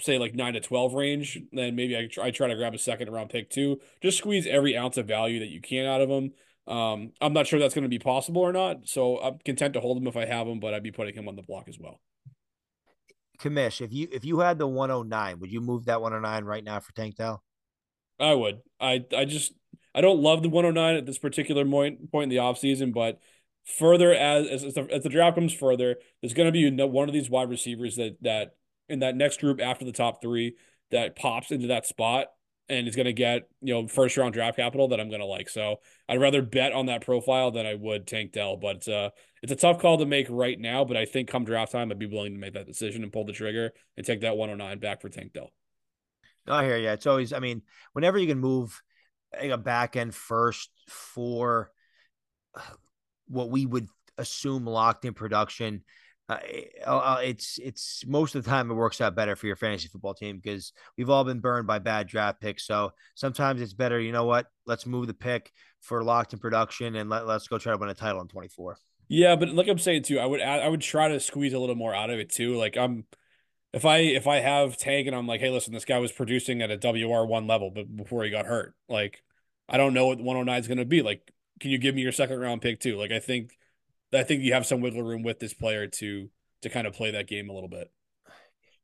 [0.00, 2.78] say like nine to twelve range, then maybe I try, I try to grab a
[2.78, 3.80] second round pick too.
[4.02, 6.32] Just squeeze every ounce of value that you can out of them.
[6.66, 9.80] Um, I'm not sure that's going to be possible or not, so I'm content to
[9.80, 11.78] hold him if I have him, but I'd be putting him on the block as
[11.78, 12.00] well.
[13.38, 16.80] Commish, if you if you had the 109, would you move that 109 right now
[16.80, 17.42] for Tank Dell?
[18.18, 18.60] I would.
[18.80, 19.52] I I just
[19.94, 23.20] I don't love the 109 at this particular point point in the offseason, but
[23.64, 27.14] further as as the, as the draft comes further, there's going to be one of
[27.14, 28.56] these wide receivers that that
[28.88, 30.56] in that next group after the top three
[30.90, 32.28] that pops into that spot
[32.68, 35.26] and is going to get you know first round draft capital that I'm going to
[35.26, 35.48] like.
[35.48, 35.76] So
[36.08, 38.56] I'd rather bet on that profile than I would Tank Dell.
[38.56, 39.10] But uh,
[39.42, 40.84] it's a tough call to make right now.
[40.84, 43.24] But I think come draft time, I'd be willing to make that decision and pull
[43.24, 45.50] the trigger and take that 109 back for Tank Dell.
[46.46, 46.90] I hear you.
[46.90, 47.62] It's always, I mean,
[47.94, 48.82] whenever you can move
[49.38, 51.70] a back end first for
[53.28, 53.88] what we would
[54.18, 55.82] assume locked in production
[56.28, 56.38] uh,
[56.86, 60.14] uh, it's it's most of the time it works out better for your fantasy football
[60.14, 62.66] team because we've all been burned by bad draft picks.
[62.66, 64.00] So sometimes it's better.
[64.00, 64.46] You know what?
[64.64, 67.90] Let's move the pick for locked in production and let, let's go try to win
[67.90, 68.78] a title in 24.
[69.08, 71.58] Yeah, but like I'm saying too, I would add, I would try to squeeze a
[71.58, 72.56] little more out of it too.
[72.56, 73.04] Like I'm
[73.74, 76.62] if I if I have Tank and I'm like, hey, listen, this guy was producing
[76.62, 79.22] at a WR one level, but before he got hurt, like
[79.68, 81.02] I don't know what 109 is going to be.
[81.02, 82.96] Like, can you give me your second round pick too?
[82.96, 83.58] Like I think
[84.16, 86.28] I think you have some wiggle room with this player to
[86.62, 87.90] to kind of play that game a little bit.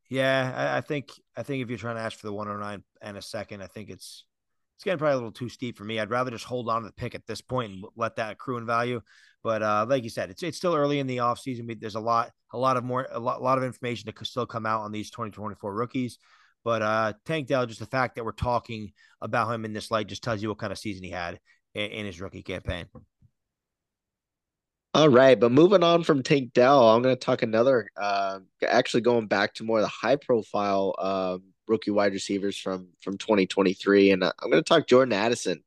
[0.08, 3.16] Yeah, I, I think I think if you're trying to ask for the 109 and
[3.16, 4.24] a second, I think it's
[4.76, 6.00] it's getting probably a little too steep for me.
[6.00, 8.56] I'd rather just hold on to the pick at this point and let that accrue
[8.56, 9.00] in value.
[9.42, 11.80] But uh, like you said, it's it's still early in the offseason.
[11.80, 14.46] There's a lot, a lot of more, a lot, a lot of information to still
[14.46, 16.18] come out on these 2024 rookies.
[16.64, 20.08] But uh, Tank Dell, just the fact that we're talking about him in this light
[20.08, 21.40] just tells you what kind of season he had
[21.74, 22.86] in, in his rookie campaign.
[24.92, 27.88] All right, but moving on from Tank Dell, I'm going to talk another.
[27.96, 31.38] Uh, actually, going back to more of the high profile uh,
[31.68, 35.62] rookie wide receivers from from 2023, and uh, I'm going to talk Jordan Addison.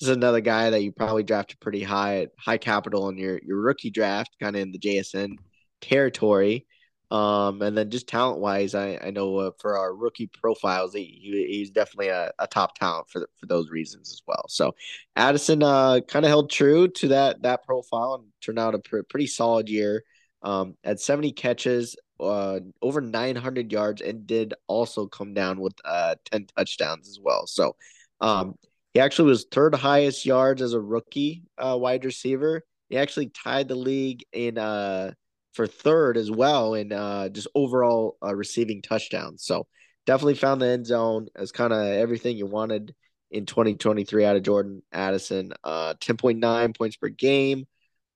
[0.00, 3.58] This is another guy that you probably drafted pretty high high capital in your your
[3.58, 5.36] rookie draft, kind of in the JSN
[5.80, 6.66] territory.
[7.10, 11.04] Um, and then just talent wise, I, I know uh, for our rookie profiles, he,
[11.04, 14.44] he he's definitely a, a top talent for for those reasons as well.
[14.48, 14.74] So
[15.14, 19.02] Addison uh, kind of held true to that that profile and turned out a pr-
[19.08, 20.02] pretty solid year.
[20.42, 26.16] Um, at 70 catches, uh, over 900 yards, and did also come down with uh
[26.32, 27.46] 10 touchdowns as well.
[27.46, 27.76] So
[28.20, 28.54] um,
[28.94, 32.62] he actually was third highest yards as a rookie uh, wide receiver.
[32.88, 35.12] He actually tied the league in uh
[35.56, 39.42] for third as well in uh, just overall uh, receiving touchdowns.
[39.42, 39.66] So
[40.04, 42.94] definitely found the end zone as kind of everything you wanted
[43.30, 45.52] in 2023 out of Jordan Addison.
[45.64, 47.64] Uh, 10.9 points per game.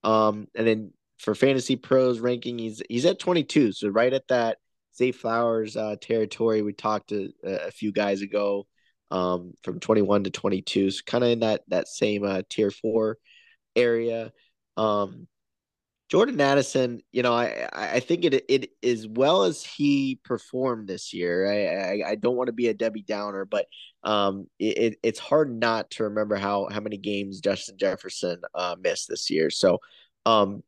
[0.05, 4.59] Um, and then for fantasy pros ranking, he's he's at 22, so right at that
[4.97, 6.63] Zay Flowers uh, territory.
[6.63, 8.67] We talked to a, a few guys ago
[9.11, 13.19] um, from 21 to 22, so kind of in that that same uh, tier four
[13.77, 14.33] area.
[14.77, 15.27] Um,
[16.11, 21.13] Jordan Addison, you know, I I think it it as well as he performed this
[21.15, 21.47] year.
[21.49, 23.67] I I, I don't want to be a Debbie Downer, but
[24.03, 29.09] um, it, it's hard not to remember how how many games Justin Jefferson uh, missed
[29.09, 29.51] this year.
[29.51, 29.79] So,
[30.27, 30.65] um,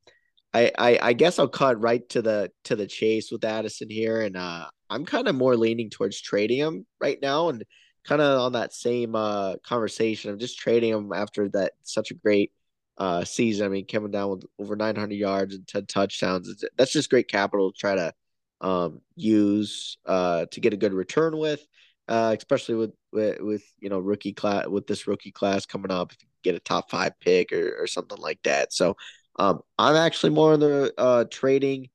[0.55, 4.21] I, I I guess I'll cut right to the to the chase with Addison here,
[4.21, 7.65] and uh, I'm kind of more leaning towards trading him right now, and
[8.05, 12.15] kind of on that same uh conversation of just trading him after that such a
[12.15, 12.53] great
[12.99, 13.67] uh, season.
[13.67, 16.65] I mean, coming down with over 900 yards and 10 touchdowns.
[16.77, 18.13] That's just great capital to try to
[18.61, 21.67] um, use uh, to get a good return with,
[22.09, 26.13] uh, especially with, with, with you know rookie class with this rookie class coming up.
[26.13, 28.73] If you get a top five pick or, or something like that.
[28.73, 28.97] So
[29.39, 31.89] um, I'm actually more on the uh, trading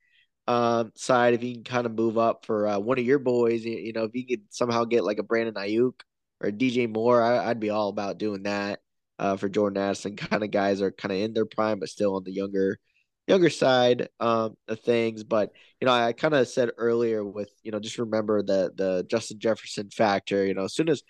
[0.48, 1.34] um, side.
[1.34, 3.94] If you can kind of move up for uh, one of your boys, you, you
[3.94, 5.94] know, if you could somehow get like a Brandon Aiyuk
[6.42, 8.80] or DJ Moore, I, I'd be all about doing that
[9.20, 10.16] uh, for Jordan Addison.
[10.18, 12.80] Kind of guys are kind of in their prime, but still on the younger
[13.28, 15.24] younger side um, of things.
[15.24, 15.52] But
[15.82, 19.40] you know, I kind of said earlier with you know just remember the the Justin
[19.40, 20.46] Jefferson factor.
[20.46, 21.04] You know, as soon as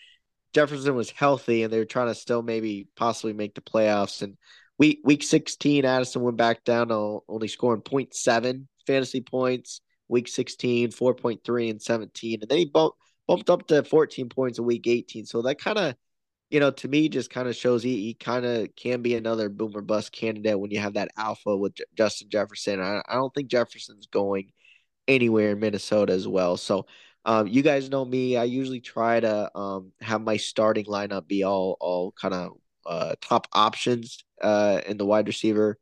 [0.54, 4.38] Jefferson was healthy and they were trying to still maybe possibly make the playoffs, and
[4.78, 9.82] week week sixteen, Addison went back down to only scoring 0.7 fantasy points.
[10.10, 12.98] Week 16, 4.3 and 17, and then he bumped
[13.28, 15.26] bumped up to 14 points in week 18.
[15.26, 15.96] So that kind of
[16.50, 19.50] you know, to me, just kind of shows he, he kind of can be another
[19.50, 22.82] boomer bust candidate when you have that alpha with J- Justin Jefferson.
[22.82, 24.52] I, I don't think Jefferson's going
[25.08, 26.58] anywhere in Minnesota as well.
[26.58, 26.86] So,
[27.26, 28.38] um, you guys know me.
[28.38, 32.52] I usually try to um, have my starting lineup be all all kind of
[32.86, 35.78] uh, top options uh, in the wide receiver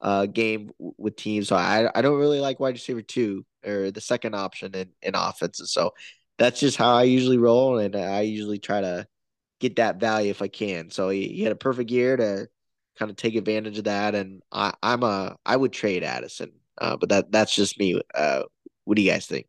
[0.00, 1.48] uh, game w- with teams.
[1.48, 5.14] So I I don't really like wide receiver two or the second option in in
[5.14, 5.72] offenses.
[5.72, 5.92] So
[6.38, 9.06] that's just how I usually roll, and I usually try to
[9.60, 10.90] get that value if I can.
[10.90, 12.48] So he, he had a perfect year to
[12.98, 14.14] kind of take advantage of that.
[14.14, 18.00] And I, I'm a I would trade Addison, uh, but that that's just me.
[18.14, 18.42] Uh,
[18.84, 19.46] what do you guys think?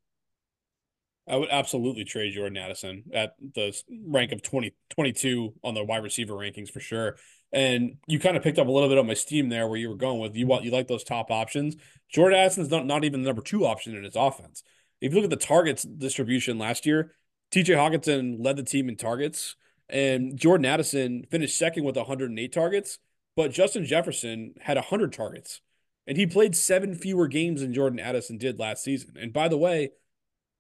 [1.28, 6.04] I would absolutely trade Jordan Addison at the rank of 20, 22 on the wide
[6.04, 7.18] receiver rankings for sure.
[7.54, 9.90] And you kind of picked up a little bit on my steam there where you
[9.90, 11.76] were going with you want you like those top options.
[12.12, 14.64] Jordan Addison's not, not even the number two option in his offense.
[15.02, 17.14] If you look at the targets distribution last year,
[17.52, 19.56] TJ Hockenson led the team in targets.
[19.90, 23.00] And Jordan Addison finished second with 108 targets,
[23.36, 25.62] but Justin Jefferson had 100 targets.
[26.06, 29.16] And he played seven fewer games than Jordan Addison did last season.
[29.20, 29.92] And by the way,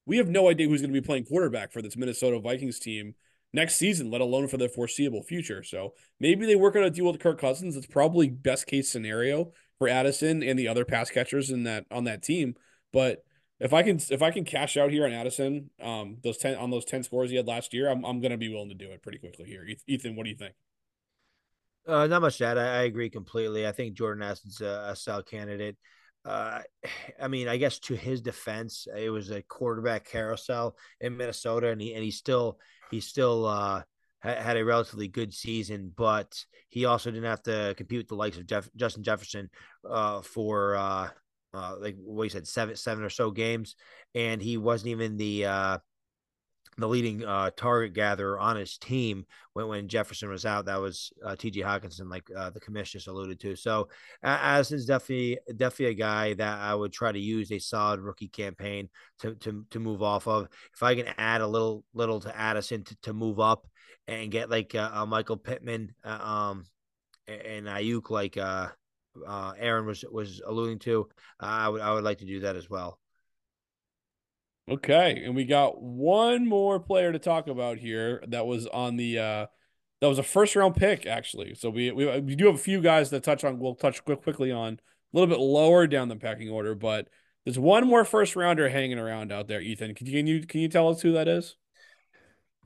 [0.05, 3.15] we have no idea who's going to be playing quarterback for this Minnesota Vikings team
[3.53, 5.63] next season, let alone for the foreseeable future.
[5.63, 7.75] So maybe they work out a deal with Kirk Cousins.
[7.75, 12.03] It's probably best case scenario for Addison and the other pass catchers in that on
[12.05, 12.55] that team.
[12.91, 13.23] But
[13.59, 16.69] if I can if I can cash out here on Addison, um, those ten on
[16.69, 19.01] those ten scores he had last year, I'm I'm gonna be willing to do it
[19.01, 19.67] pretty quickly here.
[19.87, 20.53] Ethan, what do you think?
[21.87, 23.65] Uh, not much that I, I, agree completely.
[23.65, 25.75] I think Jordan Addison's a, a sell candidate.
[26.23, 26.59] Uh,
[27.21, 31.81] I mean, I guess to his defense, it was a quarterback carousel in Minnesota, and
[31.81, 32.59] he and he still
[32.91, 33.83] he still uh,
[34.19, 38.37] had a relatively good season, but he also didn't have to compete with the likes
[38.37, 39.49] of Jeff, Justin Jefferson
[39.89, 40.75] uh, for
[41.53, 43.75] uh, uh, like what you said, seven seven or so games,
[44.15, 45.77] and he wasn't even the uh,
[46.77, 50.65] the leading uh, target gatherer on his team when, when Jefferson was out.
[50.65, 51.61] That was uh, T.J.
[51.61, 53.55] Hockenson, like uh, the commission just alluded to.
[53.55, 53.89] So
[54.23, 58.89] Addison's definitely definitely a guy that I would try to use a solid rookie campaign
[59.19, 60.47] to to to move off of.
[60.73, 63.67] If I can add a little little to Addison to, to move up
[64.07, 66.65] and get like uh, Michael Pittman uh, um
[67.27, 68.69] and Aiyuk like uh
[69.27, 71.07] uh, Aaron was was alluding to.
[71.39, 72.99] I would I would like to do that as well.
[74.69, 79.17] Okay, and we got one more player to talk about here that was on the
[79.17, 79.45] uh
[80.01, 81.55] that was a first round pick actually.
[81.55, 84.21] So we we, we do have a few guys that touch on we'll touch quick,
[84.21, 87.07] quickly on a little bit lower down the packing order, but
[87.45, 89.61] there's one more first rounder hanging around out there.
[89.61, 91.55] Ethan, can you can you can you tell us who that is?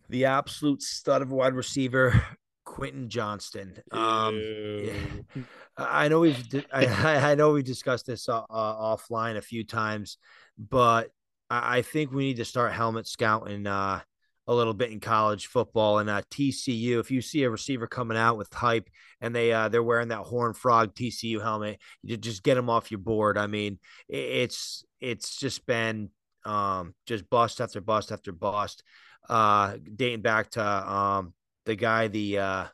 [0.10, 2.22] The absolute stud of wide receiver,
[2.64, 3.78] Quentin Johnston.
[3.92, 4.42] Um,
[4.84, 5.44] yeah.
[5.78, 10.18] I know we've I, I know we discussed this uh, uh, offline a few times,
[10.58, 11.10] but
[11.50, 14.02] I, I, think we need to start helmet scouting uh,
[14.48, 17.00] a little bit in college football and uh, TCU.
[17.00, 18.90] If you see a receiver coming out with hype
[19.22, 22.92] and they uh, they're wearing that Horn Frog TCU helmet, you just get them off
[22.92, 23.38] your board.
[23.38, 26.10] I mean, it's it's just been
[26.46, 28.84] um, just bust after bust after bust,
[29.30, 31.34] uh, dating back to um,
[31.66, 32.66] the guy the uh,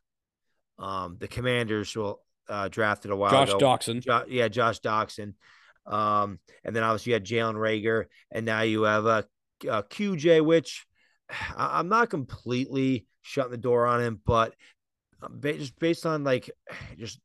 [0.77, 3.59] um, the Commanders will uh, drafted a while Josh ago.
[3.59, 4.01] Doctson.
[4.01, 5.33] Jo- yeah, Josh Doctson.
[5.85, 9.25] Um, and then obviously you had Jalen Reagor, and now you have a,
[9.67, 10.85] a QJ, which
[11.55, 14.53] I'm not completely shutting the door on him, but
[15.43, 16.49] just based on like
[16.97, 17.19] just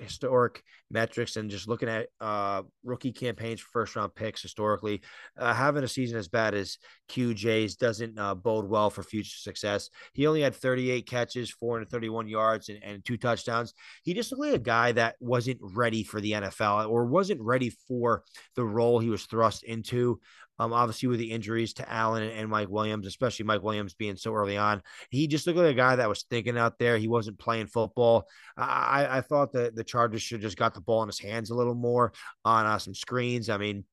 [0.00, 5.02] historic metrics and just looking at uh, rookie campaigns for first round picks historically,
[5.38, 6.78] uh, having a season as bad as
[7.10, 9.90] QJ's doesn't uh, bode well for future success.
[10.14, 13.74] He only had 38 catches, 431 yards, and, and two touchdowns.
[14.02, 17.70] He just looked like a guy that wasn't ready for the NFL or wasn't ready
[17.86, 18.24] for
[18.56, 20.20] the role he was thrust into.
[20.60, 24.34] Um, obviously with the injuries to Allen and Mike Williams, especially Mike Williams being so
[24.34, 26.98] early on, he just looked like a guy that was thinking out there.
[26.98, 28.26] He wasn't playing football.
[28.56, 31.54] I, I thought that the Chargers should just got the ball in his hands a
[31.54, 32.12] little more
[32.44, 33.48] on uh, some screens.
[33.48, 33.84] I mean,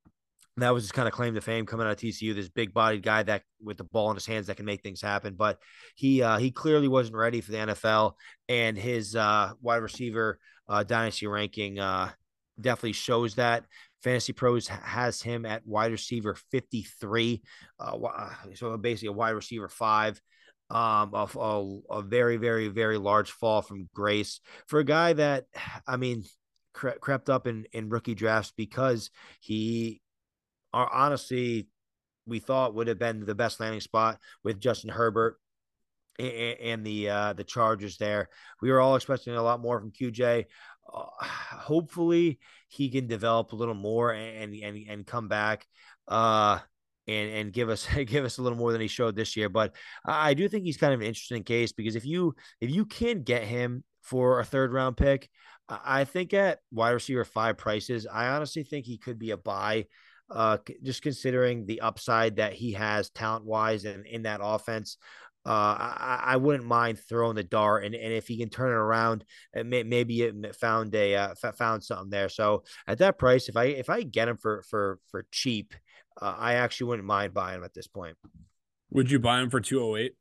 [0.57, 2.33] that was his kind of claim to fame coming out of TCU.
[2.33, 5.01] This big bodied guy that with the ball in his hands that can make things
[5.01, 5.35] happen.
[5.35, 5.59] But
[5.95, 8.13] he uh, he clearly wasn't ready for the NFL,
[8.47, 12.11] and his uh, wide receiver uh, dynasty ranking uh,
[12.59, 13.65] definitely shows that.
[14.03, 17.41] Fantasy Pros has him at wide receiver 53.
[17.79, 20.21] Uh, uh, so basically a wide receiver five.
[20.69, 25.45] Um, a, a, a very, very, very large fall from grace for a guy that,
[25.87, 26.23] I mean,
[26.75, 29.09] cre- crept up in in rookie drafts because
[29.39, 30.01] he,
[30.73, 31.67] are honestly,
[32.27, 35.39] we thought would have been the best landing spot with Justin Herbert
[36.19, 38.29] and the uh, the Chargers there.
[38.61, 40.45] We were all expecting a lot more from QJ.
[40.93, 45.65] Uh, hopefully, he can develop a little more and and and come back.
[46.07, 46.59] Uh,
[47.07, 49.49] and and give us give us a little more than he showed this year.
[49.49, 52.85] But I do think he's kind of an interesting case because if you if you
[52.85, 55.29] can get him for a third round pick,
[55.67, 59.87] I think at wide receiver five prices, I honestly think he could be a buy.
[60.29, 64.97] Uh, just considering the upside that he has talent wise and in that offense,
[65.45, 68.75] uh, I, I, wouldn't mind throwing the dart, and, and if he can turn it
[68.75, 72.29] around, it may, maybe it found a uh, found something there.
[72.29, 75.75] So at that price, if I if I get him for for for cheap,
[76.19, 78.17] uh, I actually wouldn't mind buying him at this point.
[78.89, 80.15] Would you buy him for 208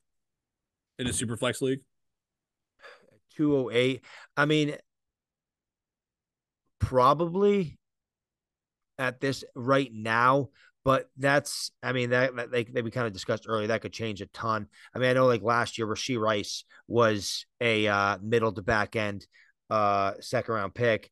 [0.98, 1.80] in a super flex league?
[3.36, 4.04] 208.
[4.36, 4.76] I mean,
[6.78, 7.78] probably
[8.98, 10.50] at this right now,
[10.84, 14.26] but that's I mean that, that we kind of discussed earlier that could change a
[14.26, 14.68] ton.
[14.94, 18.96] I mean I know like last year Rashee Rice was a uh, middle to back
[18.96, 19.26] end
[19.70, 21.10] uh, second round pick,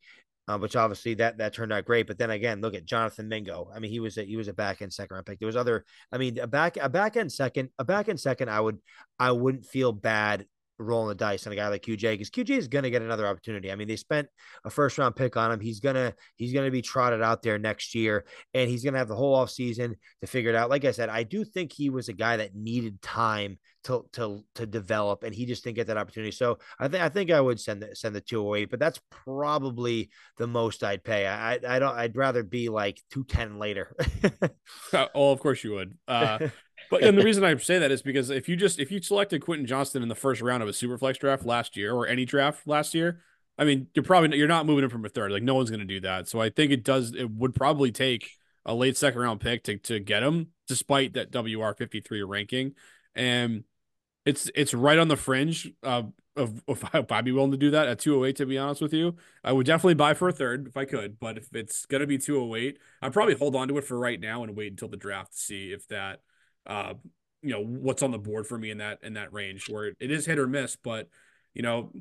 [0.49, 2.07] uh, which obviously that that turned out great.
[2.07, 3.71] But then again, look at Jonathan Mingo.
[3.75, 5.39] I mean, he was a, he was a back end second round pick.
[5.39, 5.85] There was other.
[6.11, 8.51] I mean, a back a back end second a back end second.
[8.51, 8.79] I would
[9.19, 10.47] I wouldn't feel bad
[10.83, 13.27] rolling the dice on a guy like QJ because QJ is going to get another
[13.27, 13.71] opportunity.
[13.71, 14.29] I mean, they spent
[14.65, 15.61] a first round pick on him.
[15.61, 18.25] He's gonna he's gonna be trotted out there next year,
[18.55, 20.71] and he's gonna have the whole off season to figure it out.
[20.71, 24.45] Like I said, I do think he was a guy that needed time to to
[24.55, 26.33] to develop, and he just didn't get that opportunity.
[26.33, 29.01] So I think I think I would send the send the two away, but that's
[29.11, 31.27] probably the most I'd pay.
[31.27, 31.97] I I don't.
[31.97, 33.95] I'd rather be like two ten later.
[34.93, 35.97] oh, of course you would.
[36.07, 36.49] Uh,
[36.93, 39.41] but and the reason I say that is because if you just if you selected
[39.43, 42.67] Quentin Johnston in the first round of a superflex draft last year or any draft
[42.67, 43.23] last year,
[43.57, 45.33] I mean, you're probably you're not moving him from a third.
[45.33, 46.29] Like no one's going to do that.
[46.29, 47.15] So I think it does.
[47.15, 48.31] It would probably take
[48.67, 52.75] a late second round pick to to get him, despite that WR fifty three ranking,
[53.15, 53.65] and
[54.27, 56.03] it's it's right on the fringe uh,
[56.37, 59.17] of if I'd be willing to do that at 208, To be honest with you,
[59.43, 61.19] I would definitely buy for a third if I could.
[61.19, 64.43] But if it's gonna be 208, I'd probably hold on to it for right now
[64.43, 66.21] and wait until the draft to see if that
[66.67, 66.95] uh,
[67.43, 70.11] you know, what's on the board for me in that in that range where it
[70.11, 70.77] is hit or miss.
[70.77, 71.09] But
[71.55, 71.93] you know,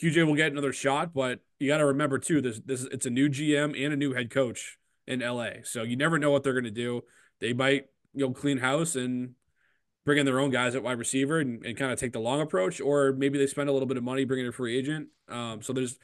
[0.00, 3.10] QJ will get another shot, but you got to remember too, this this it's a
[3.10, 6.52] new GM and a new head coach in LA, so you never know what they're
[6.52, 7.02] going to do.
[7.40, 9.34] They might you know clean house and
[10.04, 12.40] bring in their own guys at wide receiver and, and kind of take the long
[12.40, 15.08] approach, or maybe they spend a little bit of money bringing a free agent.
[15.28, 15.98] Um, so there's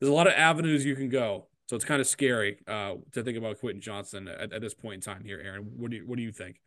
[0.00, 1.46] there's a lot of avenues you can go.
[1.68, 4.94] So it's kind of scary uh, to think about Quentin Johnston at, at this point
[4.96, 5.62] in time here, Aaron.
[5.76, 6.60] What do you, what do you think?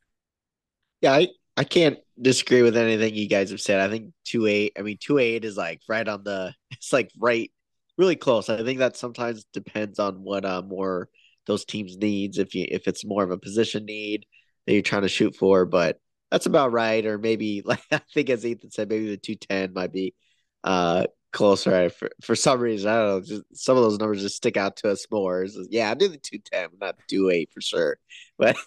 [1.05, 3.79] Yeah, I, I can't disagree with anything you guys have said.
[3.79, 4.73] I think two eight.
[4.75, 6.53] I mean, two eight is like right on the.
[6.71, 7.51] It's like right,
[7.97, 8.49] really close.
[8.49, 11.09] I think that sometimes depends on what uh more
[11.45, 12.39] those teams needs.
[12.39, 14.25] If you if it's more of a position need
[14.65, 15.99] that you're trying to shoot for, but
[16.31, 17.05] that's about right.
[17.05, 20.15] Or maybe like I think as Ethan said, maybe the two ten might be
[20.63, 22.89] uh closer for for some reason.
[22.89, 23.21] I don't know.
[23.21, 25.45] Just some of those numbers just stick out to us more.
[25.69, 27.99] yeah, I do the two ten, not two eight for sure.
[28.39, 28.57] But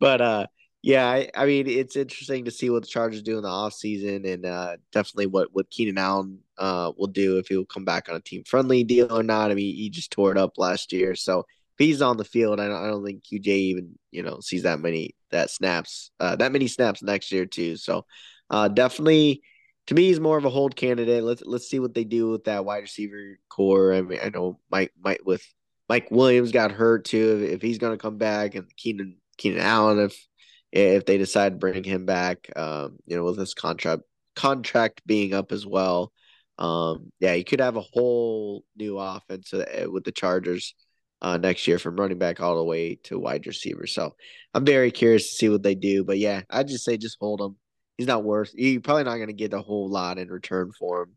[0.00, 0.46] but uh
[0.84, 4.30] yeah, I, I, mean it's interesting to see what the Chargers do in the offseason
[4.30, 8.10] and uh, definitely what what Keenan Allen uh, will do if he will come back
[8.10, 9.50] on a team friendly deal or not.
[9.50, 12.60] I mean, he just tore it up last year, so if he's on the field,
[12.60, 16.36] I don't, I don't think QJ even you know sees that many that snaps uh,
[16.36, 17.78] that many snaps next year too.
[17.78, 18.04] So
[18.50, 19.42] uh, definitely
[19.86, 21.24] to me, he's more of a hold candidate.
[21.24, 23.94] Let's let's see what they do with that wide receiver core.
[23.94, 25.42] I mean, I know Mike Mike with
[25.88, 27.42] Mike Williams got hurt too.
[27.42, 30.28] If, if he's going to come back, and Keenan Keenan Allen, if
[30.74, 34.02] if they decide to bring him back, um, you know, with this contract
[34.34, 36.12] contract being up as well.
[36.58, 40.74] Um, yeah, you could have a whole new offense uh, with the Chargers
[41.22, 43.86] uh, next year from running back all the way to wide receiver.
[43.86, 44.14] So
[44.52, 46.04] I'm very curious to see what they do.
[46.04, 47.56] But yeah, I just say just hold him.
[47.96, 48.52] He's not worth.
[48.54, 51.16] You're probably not going to get a whole lot in return for him.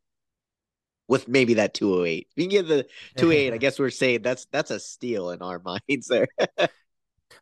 [1.08, 2.86] With maybe that 208, you can get the
[3.16, 3.54] 208.
[3.54, 6.28] I guess we're saying that's that's a steal in our minds there.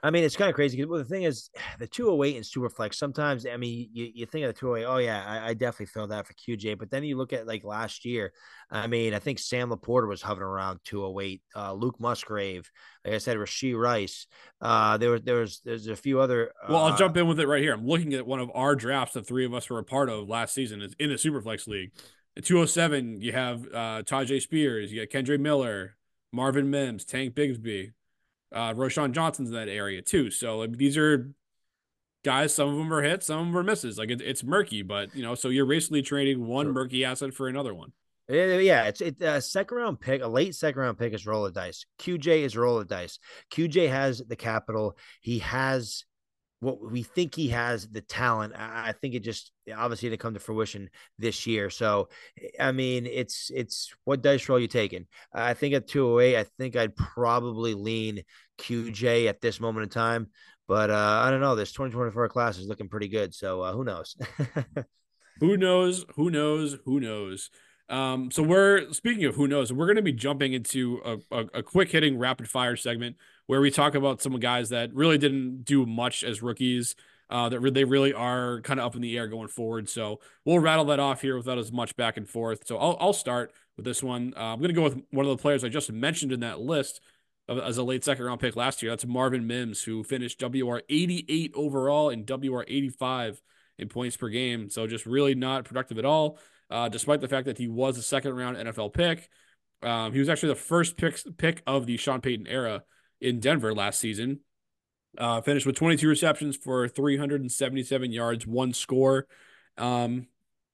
[0.05, 0.85] I mean, it's kind of crazy.
[0.85, 1.49] Well, the thing is,
[1.79, 5.23] the 208 and Superflex, sometimes, I mean, you, you think of the 208, oh, yeah,
[5.25, 6.77] I, I, definitely feel that for QJ.
[6.77, 8.31] But then you look at like last year,
[8.69, 11.41] I mean, I think Sam LaPorta was hovering around 208.
[11.55, 12.69] Uh, Luke Musgrave,
[13.03, 14.27] like I said, Rashee Rice.
[14.61, 16.51] Uh, there was, there was, there's a few other.
[16.63, 17.73] Uh, well, I'll jump in with it right here.
[17.73, 20.29] I'm looking at one of our drafts, the three of us were a part of
[20.29, 21.91] last season is in the Superflex League.
[22.37, 25.95] At 207, you have uh, Tyjae Spears, you got Kendre Miller,
[26.31, 27.93] Marvin Mims, Tank Bigsby.
[28.53, 30.31] Uh, Roschon Johnson's in that area too.
[30.31, 31.31] So like, these are
[32.23, 32.53] guys.
[32.53, 33.97] Some of them are hits, some of them are misses.
[33.97, 36.73] Like it, it's murky, but you know, so you're basically trading one sure.
[36.73, 37.93] murky asset for another one.
[38.27, 41.53] Yeah, it's it's a second round pick, a late second round pick is roll of
[41.53, 41.85] dice.
[41.99, 43.19] QJ is roll of dice.
[43.51, 44.97] QJ has the capital.
[45.21, 46.05] He has
[46.59, 48.53] what we think he has the talent.
[48.55, 50.89] I think it just obviously didn't come to fruition
[51.19, 51.69] this year.
[51.69, 52.09] So,
[52.59, 55.07] I mean, it's it's what dice roll you taking?
[55.33, 58.23] I think at 208, I think I'd probably lean
[58.59, 60.27] QJ at this moment in time.
[60.67, 61.55] But uh, I don't know.
[61.55, 63.35] This 2024 class is looking pretty good.
[63.35, 64.15] So uh, who knows?
[65.39, 66.05] who knows?
[66.15, 66.77] Who knows?
[66.85, 67.51] Who knows?
[67.87, 71.45] Um, so we're speaking of who knows, we're going to be jumping into a, a,
[71.55, 73.15] a, quick hitting rapid fire segment
[73.45, 76.95] where we talk about some guys that really didn't do much as rookies.
[77.29, 79.89] Uh, that re- they really are kind of up in the air going forward.
[79.89, 82.67] So we'll rattle that off here without as much back and forth.
[82.67, 84.33] So I'll, I'll start with this one.
[84.37, 86.59] Uh, I'm going to go with one of the players I just mentioned in that
[86.59, 87.01] list
[87.47, 88.91] of, as a late second round pick last year.
[88.91, 93.41] That's Marvin Mims, who finished WR 88 overall and WR 85
[93.79, 94.69] in points per game.
[94.69, 96.37] So just really not productive at all
[96.69, 99.29] uh, despite the fact that he was a second round NFL pick.
[99.81, 102.83] Um, he was actually the first pick, pick of the Sean Payton era
[103.21, 104.39] in Denver last season.
[105.17, 109.27] Uh, finished with 22 receptions for 377 yards, one score.
[109.77, 110.27] Um,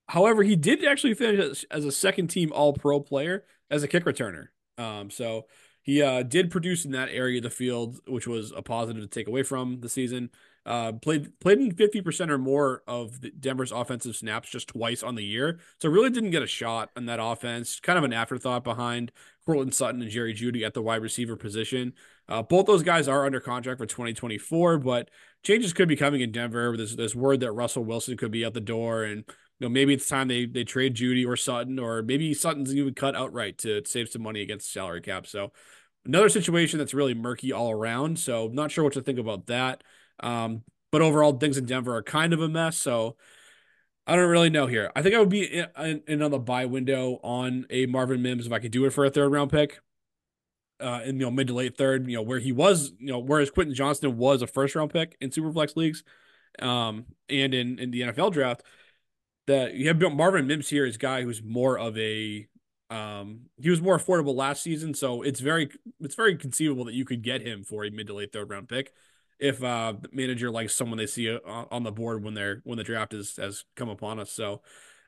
[0.08, 3.88] however, he did actually finish as, as a second team All Pro player as a
[3.88, 4.46] kick returner.
[4.78, 5.46] Um, so
[5.82, 9.08] he uh, did produce in that area of the field, which was a positive to
[9.08, 10.30] take away from the season.
[10.64, 15.24] Uh, played played in 50% or more of Denver's offensive snaps just twice on the
[15.24, 15.58] year.
[15.80, 17.80] So really didn't get a shot on that offense.
[17.80, 19.10] Kind of an afterthought behind
[19.44, 21.94] Courtland Sutton and Jerry Jeudy at the wide receiver position.
[22.28, 25.10] Uh, both those guys are under contract for 2024, but
[25.42, 26.76] changes could be coming in Denver.
[26.76, 29.94] There's there's word that Russell Wilson could be out the door, and you know maybe
[29.94, 33.82] it's time they they trade Judy or Sutton, or maybe Sutton's even cut outright to
[33.84, 35.26] save some money against salary cap.
[35.26, 35.50] So
[36.04, 38.18] another situation that's really murky all around.
[38.18, 39.82] So not sure what to think about that.
[40.20, 42.78] Um, but overall, things in Denver are kind of a mess.
[42.78, 43.16] So
[44.06, 44.90] I don't really know here.
[44.96, 48.46] I think I would be in, in, on the buy window on a Marvin Mims
[48.46, 49.80] if I could do it for a third round pick.
[50.80, 53.20] Uh, in you know mid to late third, you know where he was, you know
[53.20, 56.02] whereas Quentin Johnston was a first round pick in Superflex leagues,
[56.58, 58.64] um, and in in the NFL draft,
[59.46, 62.48] that you have Marvin Mims here is guy who's more of a
[62.90, 67.04] um, he was more affordable last season, so it's very it's very conceivable that you
[67.04, 68.92] could get him for a mid to late third round pick
[69.42, 71.40] if uh manager likes someone they see uh,
[71.70, 74.30] on the board when they're when the draft is has come upon us.
[74.30, 74.62] So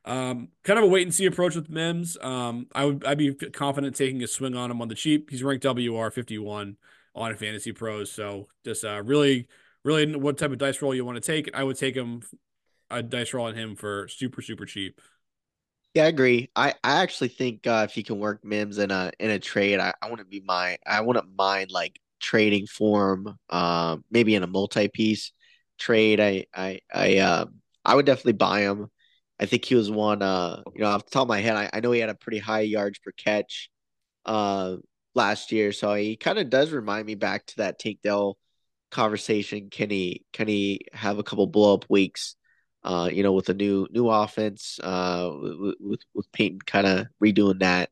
[0.04, 2.18] um, kind of a wait and see approach with Mims.
[2.20, 5.30] Um, I would I'd be confident taking a swing on him on the cheap.
[5.30, 6.76] He's ranked WR fifty one
[7.14, 9.46] on Fantasy Pros, so just uh, really
[9.84, 11.48] really what type of dice roll you want to take.
[11.54, 12.22] I would take him
[12.90, 15.00] a dice roll on him for super super cheap.
[15.94, 16.50] Yeah, I agree.
[16.56, 19.78] I, I actually think uh, if you can work Mims in a in a trade,
[19.78, 24.46] I, I wouldn't be my I wouldn't mind like trading form, uh, maybe in a
[24.46, 25.32] multi-piece
[25.78, 26.20] trade.
[26.20, 27.44] I I I uh,
[27.84, 28.88] I would definitely buy him.
[29.38, 30.22] I think he was one.
[30.22, 32.14] Uh, you know, off the top of my head, I, I know he had a
[32.14, 33.68] pretty high yards per catch,
[34.24, 34.76] uh,
[35.14, 35.72] last year.
[35.72, 38.38] So he kind of does remind me back to that Tank Dell
[38.90, 39.70] conversation.
[39.70, 42.36] Can he can he have a couple blow up weeks?
[42.82, 45.30] Uh, you know, with a new new offense, uh,
[45.80, 47.90] with with, Payton kind of redoing that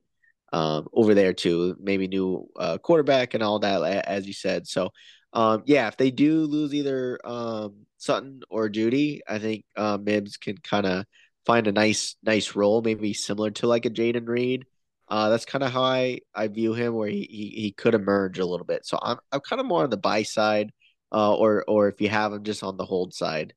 [0.52, 1.76] um, over there too.
[1.80, 4.66] Maybe new uh, quarterback and all that, as you said.
[4.66, 4.90] So,
[5.32, 10.36] um, yeah, if they do lose either um, Sutton or Jeudy, I think uh, Mims
[10.36, 11.06] can kind of
[11.46, 14.66] find a nice nice role, maybe similar to like a Jayden Reed.
[15.08, 18.38] Uh, that's kind of how I, I view him, where he, he he could emerge
[18.38, 18.86] a little bit.
[18.86, 20.72] So I'm I'm kind of more on the buy side,
[21.12, 23.54] uh, or or if you have him just on the hold side.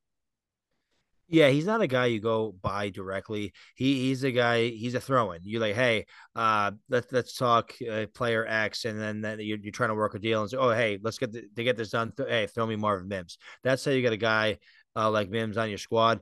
[1.28, 3.53] Yeah, he's not a guy you go buy directly.
[3.76, 4.67] He he's a guy.
[4.67, 5.41] He's a throw-in.
[5.43, 6.05] You're like, hey,
[6.36, 10.13] uh, let's let's talk uh, player X, and then, then you're, you're trying to work
[10.13, 12.13] a deal and say, oh, hey, let's get the, to get this done.
[12.15, 13.39] Hey, throw me Marvin Mims.
[13.63, 14.59] That's how you get a guy
[14.95, 16.21] uh, like Mims on your squad.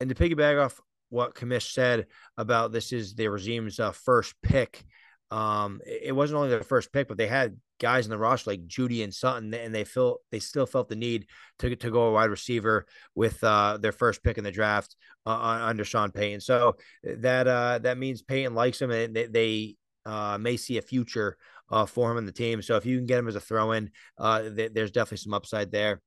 [0.00, 0.80] And to piggyback off
[1.10, 2.06] what Commish said
[2.36, 4.82] about this is the regime's uh, first pick.
[5.30, 8.66] Um, it wasn't only their first pick, but they had guys in the roster like
[8.66, 11.26] Jeudy and Sutton, and they felt they still felt the need
[11.58, 14.96] to to go a wide receiver with uh, their first pick in the draft
[15.26, 16.40] uh, under Sean Payton.
[16.40, 20.82] So that uh, that means Payton likes him, and they, they uh, may see a
[20.82, 21.36] future
[21.70, 22.62] uh, for him in the team.
[22.62, 25.72] So if you can get him as a throw-in, uh, th- there's definitely some upside
[25.72, 26.00] there.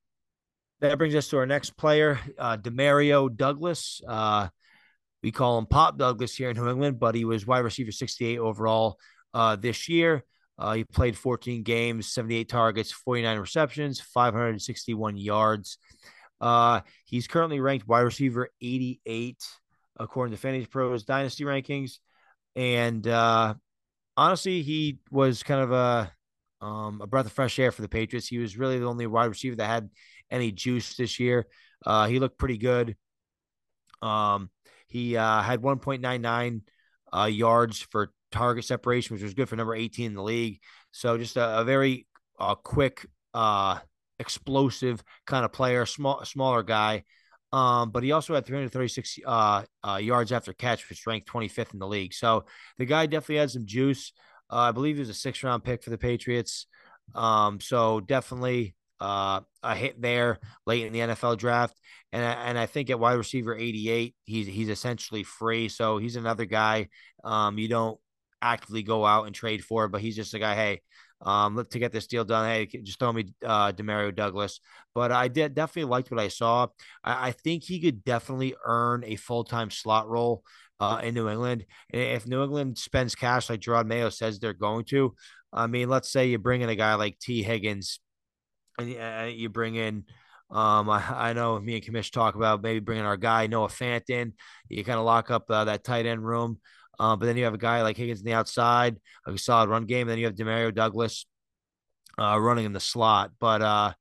[0.80, 4.00] That brings us to our next player, uh, Demario Douglas.
[4.06, 4.48] Uh,
[5.22, 8.38] we call him Pop Douglas here in New England, but he was wide receiver 68
[8.38, 8.98] overall
[9.34, 10.24] uh, this year.
[10.58, 15.78] Uh, he played 14 games, 78 targets, 49 receptions, 561 yards.
[16.40, 19.36] Uh, he's currently ranked wide receiver 88
[19.98, 21.98] according to Fantasy Pros Dynasty rankings.
[22.56, 23.54] And uh,
[24.16, 26.12] honestly, he was kind of a
[26.60, 28.26] um, a breath of fresh air for the Patriots.
[28.26, 29.90] He was really the only wide receiver that had
[30.30, 31.46] any juice this year.
[31.86, 32.96] Uh, he looked pretty good.
[34.02, 34.50] Um,
[34.88, 36.62] he uh, had 1.99
[37.16, 40.60] uh, yards for target separation, which was good for number 18 in the league.
[40.92, 42.06] So just a, a very
[42.38, 43.78] uh, quick, uh,
[44.18, 47.04] explosive kind of player, small, smaller guy.
[47.52, 51.78] Um, but he also had 336 uh, uh, yards after catch, which ranked 25th in
[51.78, 52.12] the league.
[52.12, 52.44] So
[52.76, 54.12] the guy definitely had some juice.
[54.50, 56.66] Uh, I believe he was a six round pick for the Patriots.
[57.14, 61.78] Um, so definitely uh, a hit there late in the NFL draft.
[62.12, 65.68] And and I think at wide receiver 88, he's he's essentially free.
[65.68, 66.88] So he's another guy
[67.24, 67.98] um, you don't
[68.42, 70.54] actively go out and trade for, but he's just a guy.
[70.54, 70.80] Hey,
[71.20, 72.48] um, to get this deal done.
[72.48, 74.60] Hey, just throw me uh, Demario Douglas.
[74.94, 76.68] But I did definitely liked what I saw.
[77.02, 80.42] I, I think he could definitely earn a full time slot role
[80.80, 81.66] uh, in New England.
[81.90, 85.14] And if New England spends cash like Jerod Mayo says they're going to,
[85.52, 88.00] I mean, let's say you bring in a guy like Tee Higgins,
[88.78, 90.04] and you bring in.
[90.50, 94.08] Um, I, I know me and Commish talk about maybe bringing our guy Noah Fant
[94.08, 94.32] in.
[94.68, 96.58] You kind of lock up uh, that tight end room.
[96.98, 99.84] Uh, but then you have a guy like Higgins on the outside, a solid run
[99.84, 100.08] game.
[100.08, 101.26] Then you have Demario Douglas
[102.18, 103.32] uh, running in the slot.
[103.38, 103.92] But uh,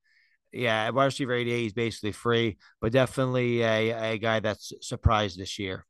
[0.52, 5.60] yeah, wide receiver 88 is basically free, but definitely a, a guy that's surprised this
[5.60, 5.86] year.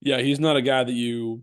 [0.00, 1.42] Yeah, he's not a guy that you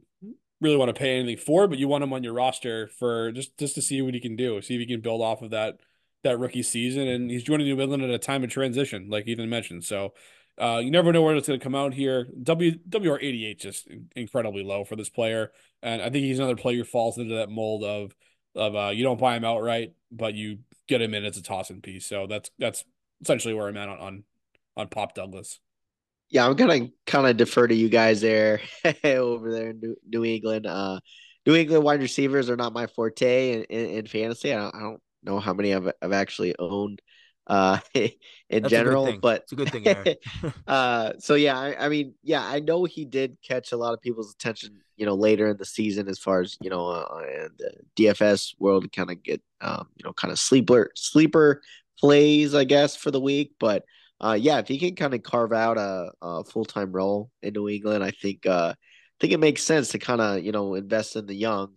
[0.62, 3.58] really want to pay anything for, but you want him on your roster for just
[3.58, 5.80] just to see what he can do, see if he can build off of that
[6.24, 7.08] that rookie season.
[7.08, 9.84] And he's joining New England at a time of transition, like Ethan mentioned.
[9.84, 10.14] So
[10.58, 12.28] uh, you never know where it's going to come out here.
[12.44, 15.52] W WR eighty eight just incredibly low for this player,
[15.82, 18.16] and I think he's another player who falls into that mold of
[18.56, 21.82] of uh, you don't buy him outright, but you get him in as a tossing
[21.82, 22.06] piece.
[22.06, 22.86] So that's that's
[23.22, 24.24] essentially where I'm at on on,
[24.78, 25.60] on Pop Douglas.
[26.30, 28.62] Yeah, I'm gonna kind of defer to you guys there
[29.04, 30.66] over there in New, New England.
[30.66, 31.00] Uh,
[31.46, 34.54] New England wide receivers are not my forte in, in, in fantasy.
[34.54, 37.02] I don't, I don't, know how many I've, I've actually owned
[37.48, 38.12] uh in
[38.50, 39.86] That's general but it's a good thing
[40.68, 44.02] uh so yeah I, I, mean yeah i know he did catch a lot of
[44.02, 47.52] people's attention you know later in the season as far as you know uh, and
[47.58, 51.62] the dfs world kind of get um you know kind of sleeper sleeper
[52.00, 53.54] plays i guess for the week.
[53.60, 53.84] But
[54.20, 57.68] uh yeah if he can kind of carve out a, a full-time role in new
[57.68, 61.16] england i think uh i think it makes sense to kind of you know invest
[61.16, 61.74] in the young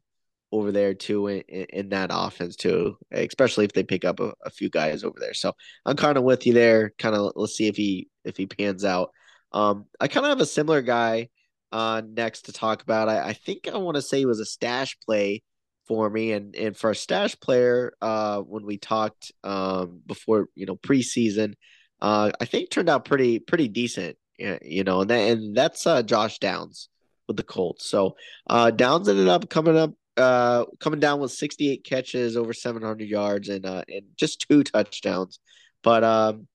[0.50, 4.50] over there too in, in, that offense too, especially if they pick up a, a
[4.50, 5.34] few guys over there.
[5.34, 5.52] So
[5.84, 6.92] I'm kind of with you there.
[6.98, 9.10] Kind of let's see if he if he pans out.
[9.52, 11.28] Um, I kind of have a similar guy
[11.70, 13.08] uh next to talk about.
[13.08, 15.42] I, I think I want to say he was a stash play
[15.86, 20.66] for me, and and for a stash player, uh, when we talked um before you
[20.66, 21.54] know preseason,
[22.00, 24.16] uh, I think turned out pretty pretty decent.
[24.38, 26.88] You know, and that, and that's uh Josh Downs
[27.26, 27.86] with the Colts.
[27.86, 28.16] So
[28.48, 33.48] uh Downs ended up coming up uh, coming down with 68 catches, over 700 yards,
[33.48, 35.38] and uh, and just two touchdowns.
[35.82, 36.48] But um,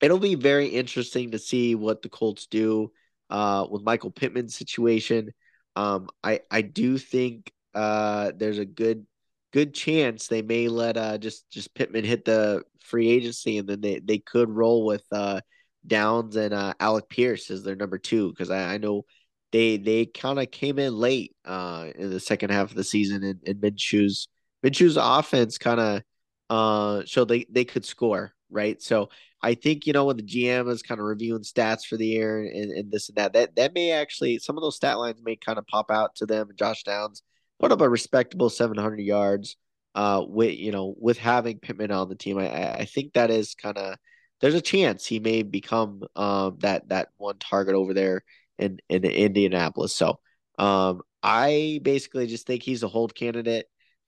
[0.00, 2.92] it'll be very interesting to see what the Colts do
[3.30, 5.32] uh, with Michael Pittman's situation.
[5.76, 9.06] Um, I I do think uh, there's a good
[9.52, 13.80] good chance they may let uh, just just Pittman hit the free agency, and then
[13.80, 15.40] they they could roll with uh,
[15.86, 19.04] Downs and uh, Alec Pierce as their number two because I, I know
[19.52, 23.22] they they kind of came in late uh, in the second half of the season,
[23.24, 24.28] and, and Minshew's
[24.62, 26.02] Minshew's offense kind of
[26.50, 28.80] uh, showed they they could score right.
[28.82, 29.10] So
[29.42, 32.40] I think you know when the GM is kind of reviewing stats for the year
[32.40, 35.36] and, and this and that, that that may actually some of those stat lines may
[35.36, 36.48] kind of pop out to them.
[36.56, 37.22] Josh Downs
[37.58, 39.56] put up a respectable 700 yards
[39.94, 42.38] uh, with you know with having Pittman on the team.
[42.38, 43.96] I I think that is kind of
[44.40, 48.22] there's a chance he may become um, that that one target over there
[48.60, 49.94] in in Indianapolis.
[49.96, 50.20] So
[50.58, 53.66] um, I basically just think he's a hold candidate.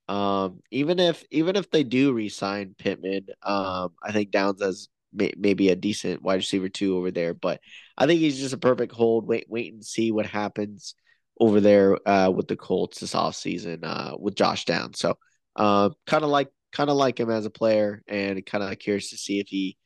[0.08, 5.32] Um, even if even if they do resign Pittman, um, I think Downs has may,
[5.36, 7.34] maybe a decent wide receiver too over there.
[7.34, 7.60] But
[7.96, 9.26] I think he's just a perfect hold.
[9.26, 10.94] Wait wait and see what happens
[11.40, 14.98] over there uh, with the Colts this offseason uh, with Josh Downs.
[14.98, 15.16] So
[15.56, 19.10] uh, kind of like kind of like him as a player, and kind of curious
[19.10, 19.76] to see if he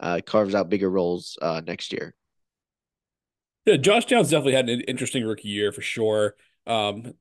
[0.00, 2.14] uh, carves out bigger roles uh, next year.
[3.66, 6.36] Yeah, Josh Downs definitely had an interesting rookie year for sure.
[6.68, 7.14] Um,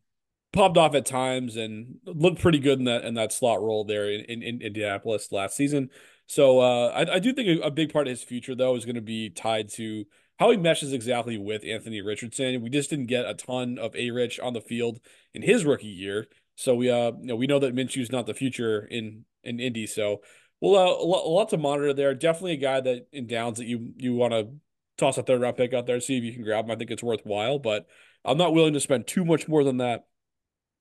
[0.53, 4.09] popped off at times and looked pretty good in that in that slot role there
[4.09, 5.89] in, in, in Indianapolis last season.
[6.27, 8.85] So uh, I, I do think a, a, big part of his future though is
[8.85, 10.05] going to be tied to
[10.39, 12.61] how he meshes exactly with Anthony Richardson.
[12.61, 14.99] We just didn't get a ton of A Rich on the field
[15.33, 18.33] in his rookie year, so we uh you know we know that Minshew's not the
[18.33, 19.87] future in in Indy.
[19.87, 20.21] So
[20.61, 22.13] well, uh, a, lot, to monitor there.
[22.13, 24.49] Definitely a guy that in downs that you you want to
[24.97, 26.71] toss a third round pick out there, see if you can grab him.
[26.71, 27.85] I think it's worthwhile, but
[28.23, 30.05] I'm not willing to spend too much more than that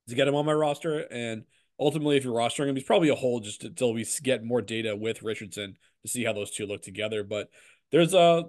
[0.09, 1.01] to get him on my roster.
[1.11, 1.45] And
[1.79, 4.97] ultimately, if you're rostering him, he's probably a hold just until we get more data
[4.97, 7.25] with Richardson to see how those two look together.
[7.25, 7.49] But
[7.91, 8.45] there's a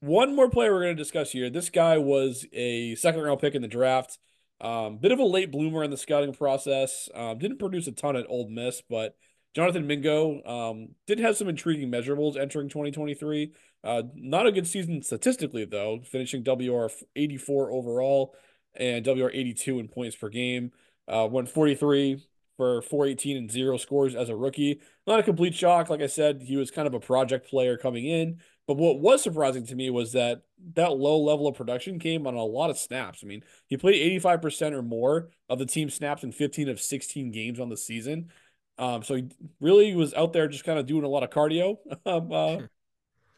[0.00, 1.50] one more player we're going to discuss here.
[1.50, 4.18] This guy was a second round pick in the draft.
[4.60, 7.08] Um, bit of a late bloomer in the scouting process.
[7.14, 9.16] Um, didn't produce a ton at Ole Miss, but
[9.54, 13.52] Jonathan Mingo um, did have some intriguing measurables entering 2023.
[13.82, 18.34] Uh, not a good season statistically, though, finishing WR 84 overall
[18.74, 20.72] and WR 82 in points per game.
[21.08, 22.20] Uh, went 43
[22.56, 24.80] for 418 and zero scores as a rookie.
[25.06, 25.90] Not a complete shock.
[25.90, 28.40] Like I said, he was kind of a project player coming in.
[28.66, 30.42] But what was surprising to me was that
[30.74, 33.20] that low level of production came on a lot of snaps.
[33.22, 37.30] I mean, he played 85% or more of the team snaps in 15 of 16
[37.30, 38.30] games on the season.
[38.78, 39.28] Um, so he
[39.60, 42.66] really was out there just kind of doing a lot of cardio um, uh,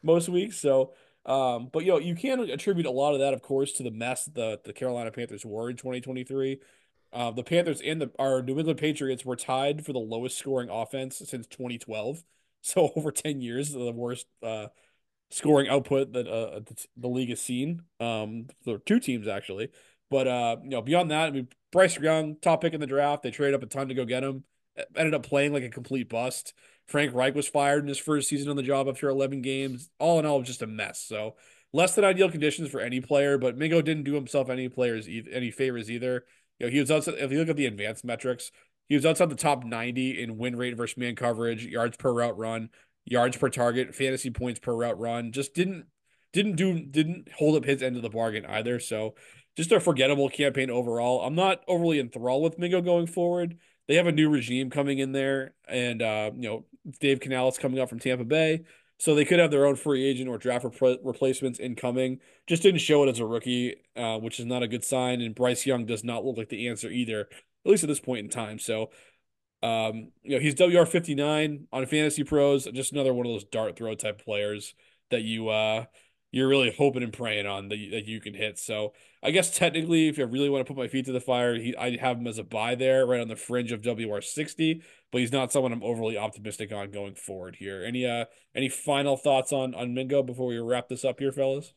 [0.03, 0.57] most weeks.
[0.57, 0.93] So,
[1.25, 3.91] um, but you know, you can attribute a lot of that, of course, to the
[3.91, 6.59] mess the the Carolina Panthers were in 2023.
[7.11, 10.69] Uh, the Panthers and the our New England Patriots were tied for the lowest scoring
[10.69, 12.23] offense since 2012.
[12.61, 14.67] So over 10 years, the worst uh,
[15.29, 16.59] scoring output that uh,
[16.97, 17.83] the league has seen.
[18.01, 19.69] Um, for two teams actually,
[20.09, 23.23] but uh, you know, beyond that, I mean, Bryce Young, top pick in the draft,
[23.23, 24.43] they traded up a ton to go get him.
[24.95, 26.53] Ended up playing like a complete bust.
[26.87, 29.89] Frank Reich was fired in his first season on the job after 11 games.
[29.99, 31.01] All in all, just a mess.
[31.01, 31.35] So
[31.71, 35.51] less than ideal conditions for any player, but Mingo didn't do himself any players any
[35.51, 36.25] favors either.
[36.59, 37.15] You know, he was outside.
[37.17, 38.51] If you look at the advanced metrics,
[38.87, 42.37] he was outside the top 90 in win rate versus man coverage, yards per route
[42.37, 42.69] run,
[43.05, 45.31] yards per target, fantasy points per route run.
[45.31, 45.85] Just didn't
[46.33, 48.79] didn't do didn't hold up his end of the bargain either.
[48.79, 49.15] So
[49.55, 51.21] just a forgettable campaign overall.
[51.21, 53.57] I'm not overly enthralled with Mingo going forward.
[53.89, 56.65] They have a new regime coming in there, and uh, you know
[56.99, 58.61] Dave Canales coming up from Tampa Bay.
[58.99, 62.19] So they could have their own free agent or draft rep- replacements incoming.
[62.45, 65.21] Just didn't show it as a rookie, uh, which is not a good sign.
[65.21, 68.19] And Bryce Young does not look like the answer either, at least at this point
[68.19, 68.59] in time.
[68.59, 68.91] So,
[69.63, 73.45] um, you know, he's WR fifty nine on Fantasy Pros, just another one of those
[73.45, 74.75] dart throw type players
[75.09, 75.85] that you uh
[76.31, 78.59] you're really hoping and praying on that you, that you can hit.
[78.59, 78.93] So
[79.23, 81.75] I guess technically, if I really want to put my feet to the fire, he,
[81.75, 84.81] I have him as a buy there, right on the fringe of WR sixty.
[85.11, 87.83] But he's not someone I'm overly optimistic on going forward here.
[87.83, 88.25] Any uh
[88.55, 91.73] any final thoughts on on Mingo before we wrap this up here, fellas?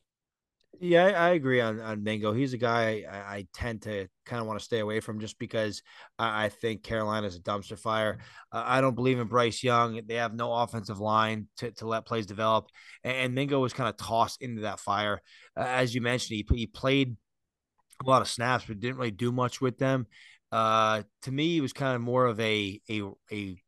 [0.81, 2.33] Yeah, I, agree on on Mingo.
[2.33, 5.39] He's a guy I, I tend to kind of want to stay away from just
[5.39, 5.83] because
[6.19, 8.19] I, I think is a dumpster fire.
[8.51, 10.01] Uh, I don't believe in Bryce Young.
[10.07, 12.67] They have no offensive line to, to let plays develop,
[13.05, 15.21] and, and Mingo was kind of tossed into that fire.
[15.57, 17.17] Uh, as you mentioned, he he played
[18.05, 20.07] a lot of snaps, but didn't really do much with them.
[20.51, 23.63] Uh, to me, he was kind of more of a a a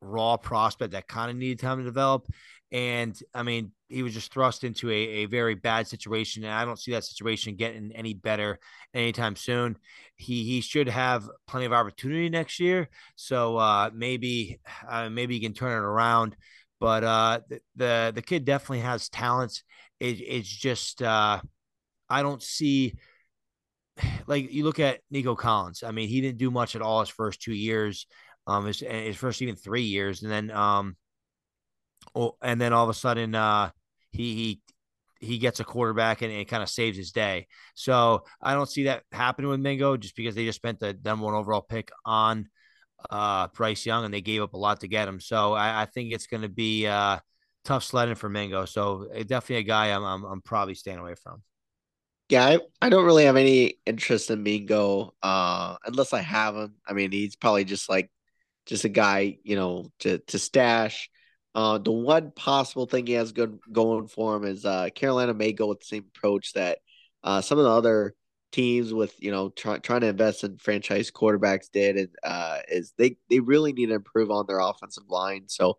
[0.00, 2.26] raw prospect that kind of needed time to develop.
[2.70, 6.44] And I mean, he was just thrust into a, a very bad situation.
[6.44, 8.58] And I don't see that situation getting any better
[8.94, 9.76] anytime soon.
[10.16, 12.88] He he should have plenty of opportunity next year.
[13.16, 16.36] So uh, maybe uh, maybe he can turn it around.
[16.80, 19.64] But uh, the, the, the kid definitely has talents.
[19.98, 21.40] It, it's just uh,
[22.08, 22.94] I don't see
[24.26, 25.82] like you look at Nico Collins.
[25.82, 28.06] I mean, he didn't do much at all his first two years,
[28.46, 30.96] um, his, his first even three years, and then um,
[32.14, 33.70] oh, and then all of a sudden, uh,
[34.18, 34.60] he he
[35.20, 37.46] he gets a quarterback and it kind of saves his day.
[37.74, 41.24] So I don't see that happening with Mingo just because they just spent the number
[41.24, 42.48] one overall pick on
[43.10, 45.18] uh, Bryce Young and they gave up a lot to get him.
[45.18, 47.18] So I, I think it's going to be uh,
[47.64, 48.64] tough sledding for Mingo.
[48.64, 51.42] So definitely a guy I'm, I'm, I'm probably staying away from.
[52.28, 56.74] Yeah, I, I don't really have any interest in Mingo uh, unless I have him.
[56.86, 58.10] I mean, he's probably just like
[58.66, 61.10] just a guy, you know, to to stash.
[61.54, 65.52] Uh, the one possible thing he has good going for him is uh, Carolina may
[65.52, 66.78] go with the same approach that
[67.24, 68.14] uh, some of the other
[68.52, 72.92] teams with you know try, trying to invest in franchise quarterbacks did, and uh, is
[72.96, 75.44] they they really need to improve on their offensive line.
[75.48, 75.78] So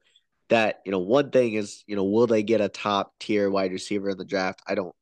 [0.49, 3.71] that you know one thing is you know will they get a top tier wide
[3.71, 4.61] receiver in the draft?
[4.67, 4.93] I don't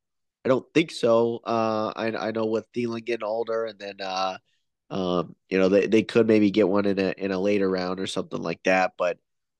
[0.46, 1.42] I don't think so.
[1.46, 4.38] Uh, I I know with Thielen getting older, and then uh,
[4.90, 8.00] um, you know they, they could maybe get one in a in a later round
[8.00, 8.94] or something like that.
[8.98, 9.18] But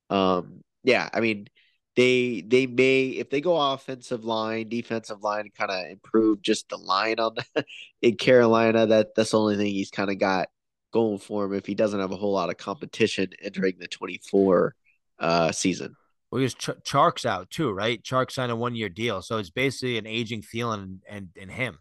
[0.10, 1.50] um, yeah, I mean
[1.98, 6.78] they they may if they go offensive line, defensive line, kind of improve just the
[6.78, 7.66] line on the,
[8.02, 8.86] in Carolina.
[8.86, 10.48] That that's the only thing he's kind of got
[10.94, 14.22] going for him if he doesn't have a whole lot of competition entering the twenty
[14.32, 14.76] four
[15.20, 15.98] uh, season.
[16.32, 18.02] Well, because Ch- Chark's out too, right?
[18.02, 21.52] Chark signed a one year deal, so it's basically an aging Thielen and, and and
[21.52, 21.80] him.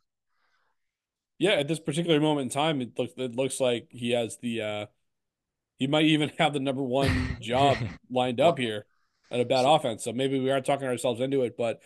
[1.39, 4.63] Yeah, at this particular moment in time, it looks it looks like he has the
[4.63, 4.87] uh
[5.79, 7.77] he might even have the number one job
[8.11, 8.87] lined up here
[9.31, 10.05] at a bad offense.
[10.05, 11.81] So maybe we are talking ourselves into it, but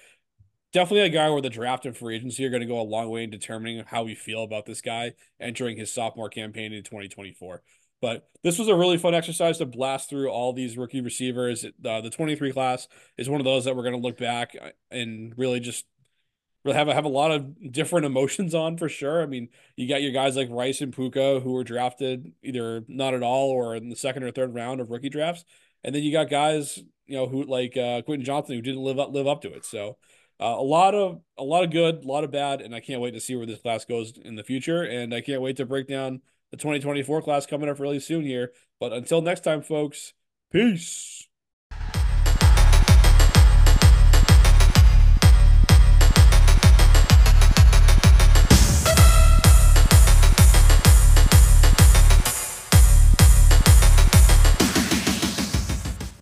[0.72, 3.08] definitely a guy where the draft and free agency are going to go a long
[3.08, 7.62] way in determining how we feel about this guy entering his sophomore campaign in 2024.
[8.00, 11.64] But this was a really fun exercise to blast through all these rookie receivers.
[11.64, 12.88] Uh, the 23 class
[13.18, 14.56] is one of those that we're going to look back
[14.90, 15.84] and really just
[16.64, 19.22] really have have a lot of different emotions on for sure.
[19.22, 23.14] I mean, you got your guys like Rice and Puka who were drafted either not
[23.14, 25.44] at all or in the second or third round of rookie drafts,
[25.84, 26.78] and then you got guys
[27.10, 29.64] you know who like uh, Quentin Johnston who didn't live up live up to it.
[29.64, 29.96] So
[30.40, 33.00] uh, a lot of a lot of good, a lot of bad, and I can't
[33.00, 34.82] wait to see where this class goes in the future.
[34.82, 38.52] And I can't wait to break down the 2024 class coming up really soon here.
[38.78, 40.14] But until next time, folks,
[40.50, 41.19] peace.